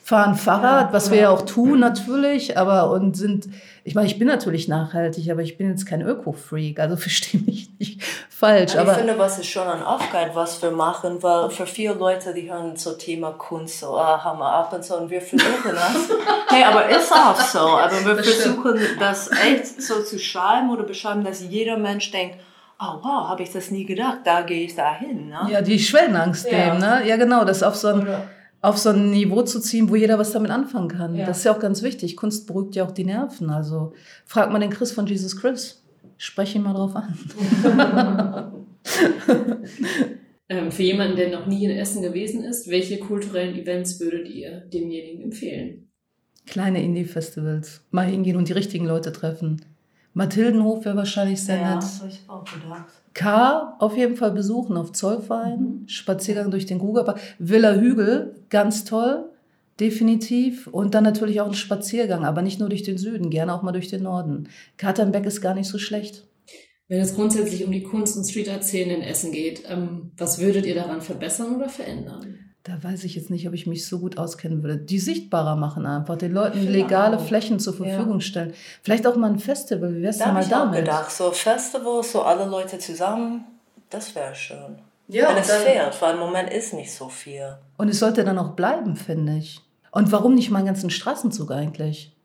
fahren 0.02 0.36
Fahrrad, 0.36 0.94
was 0.94 1.10
wir 1.10 1.18
ja 1.18 1.28
auch 1.28 1.42
tun 1.42 1.80
natürlich, 1.80 2.56
aber 2.56 2.90
und 2.90 3.14
sind, 3.14 3.48
ich 3.84 3.94
meine, 3.94 4.06
ich 4.06 4.18
bin 4.18 4.26
natürlich 4.26 4.68
nachhaltig, 4.68 5.30
aber 5.30 5.42
ich 5.42 5.58
bin 5.58 5.68
jetzt 5.68 5.84
kein 5.84 6.00
Öko-Freak, 6.00 6.80
also 6.80 6.96
verstehe 6.98 7.42
mich 7.42 7.68
nicht 7.78 8.02
falsch. 8.30 8.74
Aber 8.74 8.92
ich 8.92 8.98
finde, 8.98 9.18
was 9.18 9.38
ist 9.38 9.48
schon 9.48 9.68
an 9.68 9.82
Aufgabe, 9.82 10.30
was 10.32 10.62
wir 10.62 10.70
machen, 10.70 11.22
weil 11.22 11.50
für 11.50 11.66
viele 11.66 11.92
Leute, 11.92 12.32
die 12.32 12.50
hören 12.50 12.76
so 12.76 12.92
Thema 12.92 13.32
Kunst, 13.32 13.80
so, 13.80 13.98
ah, 13.98 14.24
haben 14.24 14.38
wir 14.38 14.50
ab 14.50 14.72
und 14.72 14.82
so, 14.82 14.96
und 14.96 15.10
wir 15.10 15.20
versuchen 15.20 15.72
das. 15.72 16.08
hey, 16.48 16.64
aber 16.64 16.88
ist 16.88 17.12
auch 17.12 17.38
so, 17.38 17.58
aber 17.58 18.02
wir 18.02 18.16
versuchen 18.24 18.78
das 18.98 19.30
echt 19.30 19.82
so 19.82 20.02
zu 20.02 20.18
schreiben 20.18 20.70
oder 20.70 20.84
beschreiben, 20.84 21.22
dass 21.22 21.42
jeder 21.42 21.76
Mensch 21.76 22.10
denkt, 22.10 22.38
oh 22.81 22.99
wow, 23.02 23.28
habe 23.28 23.43
ich 23.43 23.52
das 23.52 23.71
nie 23.71 23.85
gedacht, 23.85 24.21
da 24.25 24.43
gehe 24.43 24.64
ich 24.64 24.75
da 24.75 24.95
hin. 24.95 25.28
Ne? 25.28 25.49
Ja, 25.50 25.62
die 25.62 25.78
Schwellenangst 25.78 26.50
ja. 26.50 26.78
ne? 26.78 27.07
Ja, 27.07 27.16
genau, 27.16 27.45
das 27.45 27.62
auf 27.62 27.76
so 27.76 27.88
ein... 27.88 28.00
Oder 28.02 28.28
auf 28.64 28.78
so 28.78 28.90
ein 28.90 29.11
Niveau 29.11 29.43
zu 29.43 29.61
ziehen, 29.61 29.90
wo 29.90 29.95
jeder 29.95 30.19
was 30.19 30.33
damit 30.33 30.50
anfangen 30.50 30.88
kann. 30.88 31.14
Ja. 31.14 31.26
Das 31.26 31.38
ist 31.38 31.45
ja 31.45 31.52
auch 31.54 31.61
ganz 31.61 31.83
wichtig. 31.83 32.16
Kunst 32.16 32.47
beruhigt 32.47 32.75
ja 32.75 32.87
auch 32.87 32.93
die 32.93 33.04
Nerven. 33.04 33.50
Also 33.50 33.93
frag 34.25 34.50
mal 34.50 34.59
den 34.59 34.71
Chris 34.71 34.90
von 34.90 35.07
Jesus 35.07 35.37
Chris. 35.37 35.85
Sprech 36.16 36.54
ihn 36.54 36.62
mal 36.62 36.73
drauf 36.73 36.97
an. 36.97 37.19
ähm, 40.49 40.73
für 40.73 40.83
jemanden, 40.83 41.16
der 41.16 41.31
noch 41.31 41.47
nie 41.47 41.66
in 41.66 41.73
Essen 41.73 42.00
gewesen 42.00 42.43
ist, 42.43 42.71
welche 42.71 42.99
kulturellen 42.99 43.54
Events 43.54 44.00
würdet 44.00 44.28
ihr 44.28 44.61
demjenigen 44.61 45.25
empfehlen? 45.25 45.90
Kleine 46.47 46.83
Indie-Festivals. 46.83 47.85
Mal 47.90 48.07
hingehen 48.07 48.38
und 48.38 48.49
die 48.49 48.54
richtigen 48.54 48.87
Leute 48.87 49.12
treffen. 49.12 49.62
Mathildenhof 50.14 50.85
wäre 50.85 50.97
wahrscheinlich 50.97 51.42
sehr 51.42 51.59
ja, 51.59 51.75
nett. 51.75 51.85
Ja, 51.85 52.00
habe 52.00 52.09
ich 52.09 52.21
auch 52.28 52.44
gedacht. 52.44 52.92
K 53.14 53.76
auf 53.78 53.97
jeden 53.97 54.16
Fall 54.16 54.30
besuchen 54.30 54.76
auf 54.76 54.92
Zollverein, 54.92 55.61
mhm. 55.61 55.88
Spaziergang 55.88 56.50
durch 56.50 56.66
den 56.66 56.78
Grugerpark, 56.78 57.21
Villa 57.38 57.75
Hügel, 57.75 58.35
ganz 58.49 58.85
toll, 58.85 59.25
definitiv. 59.78 60.68
Und 60.68 60.94
dann 60.94 61.04
natürlich 61.04 61.40
auch 61.40 61.49
ein 61.49 61.54
Spaziergang, 61.54 62.25
aber 62.25 62.43
nicht 62.43 62.60
nur 62.60 62.69
durch 62.69 62.82
den 62.82 62.99
Süden, 62.99 63.30
gerne 63.30 63.54
auch 63.54 63.62
mal 63.62 63.73
durch 63.73 63.88
den 63.88 64.04
Norden. 64.04 64.49
Katernbeck 64.76 65.26
ist 65.26 65.41
gar 65.41 65.54
nicht 65.54 65.69
so 65.69 65.78
schlecht. 65.78 66.26
Wenn 66.86 67.00
es 67.00 67.15
grundsätzlich 67.15 67.65
um 67.65 67.73
die 67.73 67.82
Kunst- 67.82 68.17
und 68.17 68.25
Street-Art-Szene 68.25 68.95
in 68.95 69.02
Essen 69.02 69.32
geht, 69.32 69.62
ähm, 69.69 70.12
was 70.17 70.38
würdet 70.38 70.67
ihr 70.67 70.75
daran 70.75 71.00
verbessern 71.00 71.56
oder 71.56 71.69
verändern? 71.69 72.38
Da 72.64 72.82
weiß 72.82 73.04
ich 73.04 73.14
jetzt 73.14 73.28
nicht, 73.28 73.46
ob 73.46 73.52
ich 73.52 73.66
mich 73.66 73.86
so 73.86 73.98
gut 73.98 74.16
auskennen 74.16 74.62
würde. 74.62 74.78
Die 74.78 74.98
sichtbarer 74.98 75.54
machen 75.54 75.84
einfach, 75.84 76.16
den 76.16 76.32
Leuten 76.32 76.66
legale 76.66 77.18
auch. 77.18 77.24
Flächen 77.24 77.58
zur 77.58 77.74
Verfügung 77.74 78.14
ja. 78.14 78.20
stellen. 78.20 78.54
Vielleicht 78.82 79.06
auch 79.06 79.16
mal 79.16 79.30
ein 79.30 79.38
Festival. 79.38 79.94
Wie 79.94 80.00
wär's 80.00 80.16
da 80.16 80.26
denn 80.26 80.34
mal 80.34 80.46
damit? 80.46 80.78
Ich 80.78 80.84
gedacht, 80.86 81.10
so 81.10 81.30
Festivals, 81.30 82.10
so 82.10 82.22
alle 82.22 82.46
Leute 82.46 82.78
zusammen, 82.78 83.44
das 83.90 84.14
wäre 84.14 84.34
schön. 84.34 84.78
Ja, 85.08 85.28
Wenn 85.28 85.36
es 85.36 85.52
fährt, 85.52 86.00
weil 86.00 86.14
im 86.14 86.20
Moment 86.20 86.50
ist 86.50 86.72
nicht 86.72 86.90
so 86.90 87.10
viel. 87.10 87.54
Und 87.76 87.88
es 87.88 87.98
sollte 87.98 88.24
dann 88.24 88.38
auch 88.38 88.52
bleiben, 88.52 88.96
finde 88.96 89.36
ich. 89.36 89.60
Und 89.90 90.10
warum 90.10 90.34
nicht 90.34 90.50
mal 90.50 90.58
einen 90.58 90.66
ganzen 90.68 90.88
Straßenzug 90.88 91.50
eigentlich? 91.50 92.16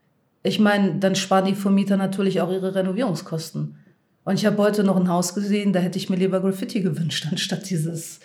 Ich 0.41 0.59
meine, 0.59 0.95
dann 0.95 1.15
sparen 1.15 1.45
die 1.45 1.55
Vermieter 1.55 1.97
natürlich 1.97 2.39
auch 2.39 2.49
ihre 2.49 2.73
Renovierungskosten. 2.75 3.77
Und 4.23 4.35
ich 4.35 4.45
habe 4.45 4.57
heute 4.57 4.85
noch 4.85 4.95
ein 4.95 5.09
Haus 5.09 5.35
gesehen, 5.35 5.73
da 5.73 5.79
hätte 5.79 5.97
ich 5.97 6.09
mir 6.09 6.15
lieber 6.15 6.39
Graffiti 6.39 6.81
gewünscht, 6.81 7.27
anstatt 7.31 7.69
dieses 7.69 8.21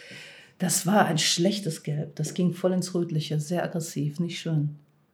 das 0.65 0.87
war 0.87 1.05
ein 1.05 1.19
schlechtes 1.19 1.83
Gelb. 1.83 2.17
Das 2.17 2.33
ging 2.33 2.55
voll 2.55 2.73
ins 2.73 2.95
Rötliche, 2.95 3.39
sehr 3.39 3.63
aggressiv, 3.63 4.19
nicht 4.19 4.39
schön. 4.39 4.71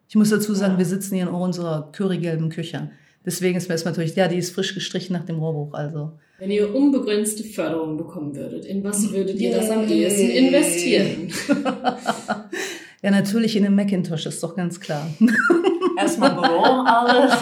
Ich 0.08 0.14
muss 0.14 0.30
dazu 0.30 0.54
sagen, 0.54 0.78
wir 0.78 0.84
sitzen 0.84 1.16
hier 1.16 1.24
in 1.24 1.34
unserer 1.34 1.90
currygelben 1.90 2.50
Küche. 2.50 2.90
Deswegen 3.26 3.58
ist 3.58 3.68
mir 3.68 3.74
erstmal 3.74 3.92
natürlich, 3.92 4.14
ja, 4.14 4.28
die 4.28 4.36
ist 4.36 4.54
frisch 4.54 4.74
gestrichen 4.74 5.12
nach 5.12 5.24
dem 5.24 5.40
Rohrbruch, 5.40 5.74
also. 5.74 6.12
Wenn 6.38 6.52
ihr 6.52 6.72
unbegrenzte 6.72 7.42
Förderung 7.42 7.96
bekommen 7.96 8.36
würdet, 8.36 8.64
in 8.64 8.84
was 8.84 9.12
würdet 9.12 9.40
ihr 9.40 9.52
das 9.52 9.68
am 9.70 9.88
ehesten 9.88 10.30
investieren? 10.30 11.32
ja, 13.02 13.10
natürlich 13.10 13.56
in 13.56 13.64
den 13.64 13.74
Macintosh, 13.74 14.26
ist 14.26 14.42
doch 14.44 14.54
ganz 14.54 14.78
klar. 14.78 15.10
Erstmal 15.98 16.30
Büro, 16.30 16.62
alles. 16.86 17.32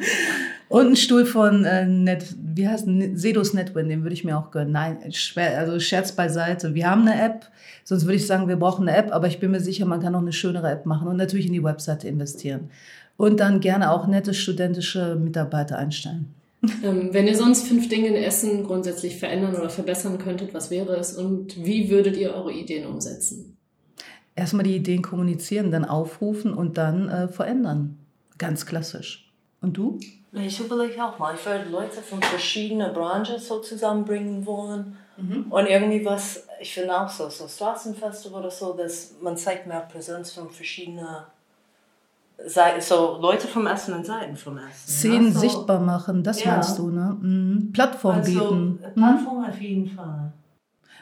Und 0.68 0.88
ein 0.88 0.96
Stuhl 0.96 1.26
von 1.26 1.64
äh, 1.64 1.86
Net, 1.86 2.34
wie 2.38 2.66
heißt 2.66 2.88
Sedos 3.14 3.52
Netwin, 3.52 3.88
den 3.88 4.02
würde 4.02 4.14
ich 4.14 4.24
mir 4.24 4.38
auch 4.38 4.50
gönnen. 4.50 4.72
Nein, 4.72 4.98
also 5.36 5.78
Scherz 5.78 6.12
beiseite. 6.12 6.74
Wir 6.74 6.90
haben 6.90 7.02
eine 7.02 7.22
App, 7.22 7.50
sonst 7.84 8.04
würde 8.04 8.16
ich 8.16 8.26
sagen, 8.26 8.48
wir 8.48 8.56
brauchen 8.56 8.88
eine 8.88 8.96
App, 8.96 9.12
aber 9.12 9.26
ich 9.26 9.40
bin 9.40 9.50
mir 9.50 9.60
sicher, 9.60 9.84
man 9.84 10.00
kann 10.00 10.12
noch 10.12 10.22
eine 10.22 10.32
schönere 10.32 10.70
App 10.70 10.86
machen 10.86 11.08
und 11.08 11.16
natürlich 11.16 11.46
in 11.46 11.52
die 11.52 11.62
Webseite 11.62 12.08
investieren. 12.08 12.70
Und 13.16 13.40
dann 13.40 13.60
gerne 13.60 13.92
auch 13.92 14.06
nette 14.06 14.34
studentische 14.34 15.16
Mitarbeiter 15.16 15.78
einstellen. 15.78 16.34
Ähm, 16.82 17.10
wenn 17.12 17.26
ihr 17.26 17.36
sonst 17.36 17.66
fünf 17.66 17.88
Dinge 17.88 18.08
in 18.08 18.14
Essen 18.14 18.64
grundsätzlich 18.64 19.18
verändern 19.18 19.54
oder 19.54 19.68
verbessern 19.68 20.18
könntet, 20.18 20.54
was 20.54 20.70
wäre 20.70 20.96
es 20.96 21.16
und 21.16 21.64
wie 21.64 21.90
würdet 21.90 22.16
ihr 22.16 22.34
eure 22.34 22.52
Ideen 22.52 22.86
umsetzen? 22.86 23.56
Erstmal 24.34 24.64
die 24.64 24.76
Ideen 24.76 25.02
kommunizieren, 25.02 25.70
dann 25.70 25.84
aufrufen 25.84 26.52
und 26.52 26.78
dann 26.78 27.08
äh, 27.08 27.28
verändern. 27.28 27.98
Ganz 28.38 28.66
klassisch. 28.66 29.23
Und 29.64 29.76
du? 29.76 29.98
Ich 30.32 30.60
überlege 30.60 31.02
auch 31.02 31.18
mal, 31.18 31.34
ich 31.34 31.46
würde 31.46 31.70
Leute 31.70 32.02
von 32.02 32.20
verschiedenen 32.22 32.92
Branchen 32.92 33.38
so 33.38 33.60
zusammenbringen 33.60 34.44
wollen. 34.44 34.96
Mhm. 35.16 35.46
Und 35.48 35.66
irgendwie 35.66 36.04
was, 36.04 36.46
ich 36.60 36.74
finde 36.74 37.00
auch 37.00 37.08
so, 37.08 37.30
so 37.30 37.48
Straßenfestival 37.48 38.40
oder 38.40 38.50
so, 38.50 38.74
dass 38.74 39.14
man 39.22 39.36
zeigt 39.36 39.66
mehr 39.66 39.80
Präsenz 39.80 40.32
von 40.32 40.50
verschiedenen 40.50 41.06
Seiten, 42.46 42.80
so 42.80 43.18
Leute 43.20 43.46
vom 43.46 43.66
Essen 43.66 43.94
und 43.94 44.04
Seiten 44.04 44.36
vom 44.36 44.58
Essen. 44.58 44.88
Szenen 44.88 45.32
ne? 45.32 45.38
sichtbar 45.38 45.80
machen, 45.80 46.22
das 46.22 46.42
ja. 46.42 46.52
meinst 46.52 46.78
du, 46.78 46.90
ne? 46.90 47.16
Mhm. 47.20 47.70
Plattform 47.72 48.16
also, 48.16 48.32
bieten. 48.32 48.78
Plattform 48.94 49.38
mhm. 49.38 49.48
auf 49.48 49.60
jeden 49.60 49.86
Fall. 49.88 50.32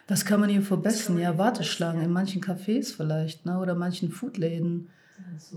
Was 0.09 0.25
kann 0.25 0.41
man 0.41 0.51
hier 0.51 0.63
verbessern? 0.63 1.19
Ja, 1.19 1.39
Warteschlangen 1.39 2.03
in 2.03 2.13
manchen 2.13 2.43
Cafés 2.43 2.95
vielleicht, 2.95 3.47
ne? 3.47 3.59
Oder 3.59 3.75
manchen 3.75 4.13
Foodläden. 4.13 4.89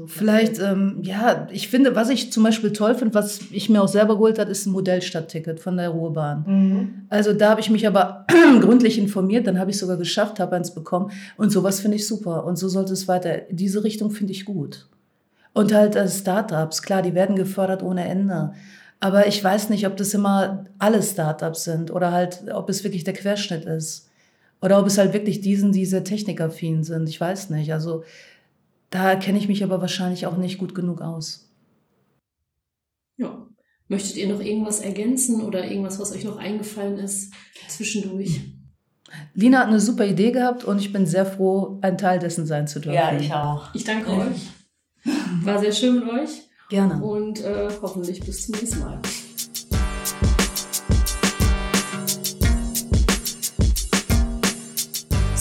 Vielleicht, 0.07 0.59
ähm, 0.59 0.99
ja, 1.03 1.47
ich 1.51 1.69
finde, 1.69 1.95
was 1.95 2.09
ich 2.09 2.31
zum 2.31 2.43
Beispiel 2.43 2.73
toll 2.73 2.95
finde, 2.95 3.13
was 3.13 3.39
ich 3.51 3.69
mir 3.69 3.81
auch 3.81 3.87
selber 3.87 4.15
geholt 4.15 4.39
habe, 4.39 4.51
ist 4.51 4.65
ein 4.65 4.71
Modellstadtticket 4.71 5.59
von 5.59 5.77
der 5.77 5.89
Ruhrbahn. 5.89 6.43
Mhm. 6.45 6.93
Also 7.09 7.33
da 7.33 7.51
habe 7.51 7.61
ich 7.61 7.69
mich 7.69 7.87
aber 7.87 8.25
gründlich 8.59 8.97
informiert, 8.97 9.47
dann 9.47 9.59
habe 9.59 9.71
ich 9.71 9.77
sogar 9.77 9.97
geschafft, 9.97 10.39
habe 10.39 10.55
eins 10.55 10.73
bekommen 10.73 11.11
und 11.37 11.51
sowas 11.51 11.79
finde 11.79 11.97
ich 11.97 12.07
super 12.07 12.45
und 12.45 12.57
so 12.57 12.67
sollte 12.67 12.93
es 12.93 13.07
weiter. 13.07 13.41
Diese 13.49 13.83
Richtung 13.83 14.11
finde 14.11 14.33
ich 14.33 14.45
gut. 14.45 14.87
Und 15.53 15.73
halt 15.73 15.95
äh, 15.95 16.09
Startups, 16.09 16.81
klar, 16.81 17.01
die 17.01 17.13
werden 17.13 17.35
gefördert 17.37 17.81
ohne 17.81 18.05
Ende. 18.05 18.51
Aber 18.99 19.27
ich 19.27 19.41
weiß 19.41 19.69
nicht, 19.69 19.87
ob 19.87 19.95
das 19.97 20.13
immer 20.13 20.65
alle 20.79 21.01
Startups 21.01 21.63
sind 21.63 21.91
oder 21.91 22.11
halt, 22.11 22.43
ob 22.53 22.69
es 22.69 22.83
wirklich 22.83 23.03
der 23.03 23.13
Querschnitt 23.13 23.65
ist. 23.65 24.09
Oder 24.61 24.79
ob 24.79 24.87
es 24.87 24.97
halt 24.97 25.13
wirklich 25.13 25.41
diesen, 25.41 25.71
diese 25.71 26.03
technikaffin 26.03 26.83
sind. 26.83 27.07
Ich 27.07 27.21
weiß 27.21 27.51
nicht. 27.51 27.71
Also 27.71 28.03
da 28.89 29.15
kenne 29.15 29.37
ich 29.37 29.47
mich 29.47 29.63
aber 29.63 29.81
wahrscheinlich 29.81 30.25
auch 30.25 30.37
nicht 30.37 30.57
gut 30.57 30.75
genug 30.75 31.01
aus. 31.01 31.51
Ja. 33.17 33.47
Möchtet 33.87 34.17
ihr 34.17 34.27
noch 34.27 34.39
irgendwas 34.39 34.79
ergänzen 34.79 35.41
oder 35.41 35.63
irgendwas, 35.65 35.99
was 35.99 36.11
euch 36.11 36.23
noch 36.23 36.37
eingefallen 36.37 36.97
ist 36.97 37.33
zwischendurch? 37.67 38.41
Lina 39.33 39.59
hat 39.59 39.67
eine 39.67 39.79
super 39.79 40.05
Idee 40.05 40.31
gehabt 40.31 40.63
und 40.63 40.79
ich 40.79 40.91
bin 40.91 41.05
sehr 41.05 41.25
froh, 41.25 41.77
ein 41.81 41.97
Teil 41.97 42.19
dessen 42.19 42.45
sein 42.45 42.67
zu 42.67 42.79
dürfen. 42.79 42.95
Ja, 42.95 43.15
ich 43.17 43.31
auch. 43.31 43.73
Ich 43.73 43.83
danke 43.83 44.11
ja. 44.11 44.27
euch. 44.27 44.49
War 45.43 45.59
sehr 45.59 45.71
schön 45.71 45.95
mit 45.95 46.09
euch. 46.09 46.49
Gerne. 46.69 47.03
Und 47.03 47.41
äh, 47.41 47.69
hoffentlich 47.81 48.21
bis 48.21 48.47
zum 48.47 48.55
nächsten 48.55 48.79
Mal. 48.79 49.01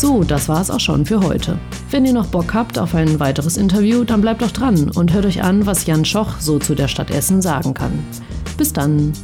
So, 0.05 0.23
das 0.23 0.51
war's 0.51 0.71
auch 0.71 0.81
schon 0.81 1.07
für 1.07 1.21
heute. 1.21 1.59
Wenn 1.91 2.05
ihr 2.05 2.13
noch 2.13 2.27
Bock 2.27 2.53
habt 2.53 2.79
auf 2.79 2.95
ein 2.95 3.21
weiteres 3.21 3.57
Interview, 3.57 4.05
dann 4.05 4.21
bleibt 4.21 4.43
doch 4.43 4.51
dran 4.51 4.91
und 4.91 5.15
hört 5.15 5.25
euch 5.25 5.43
an, 5.43 5.65
was 5.65 5.87
Jan 5.87 6.05
Schoch 6.05 6.41
so 6.41 6.59
zu 6.59 6.75
der 6.75 6.89
Stadt 6.89 7.11
Essen 7.11 7.41
sagen 7.41 7.73
kann. 7.73 8.05
Bis 8.59 8.71
dann! 8.71 9.15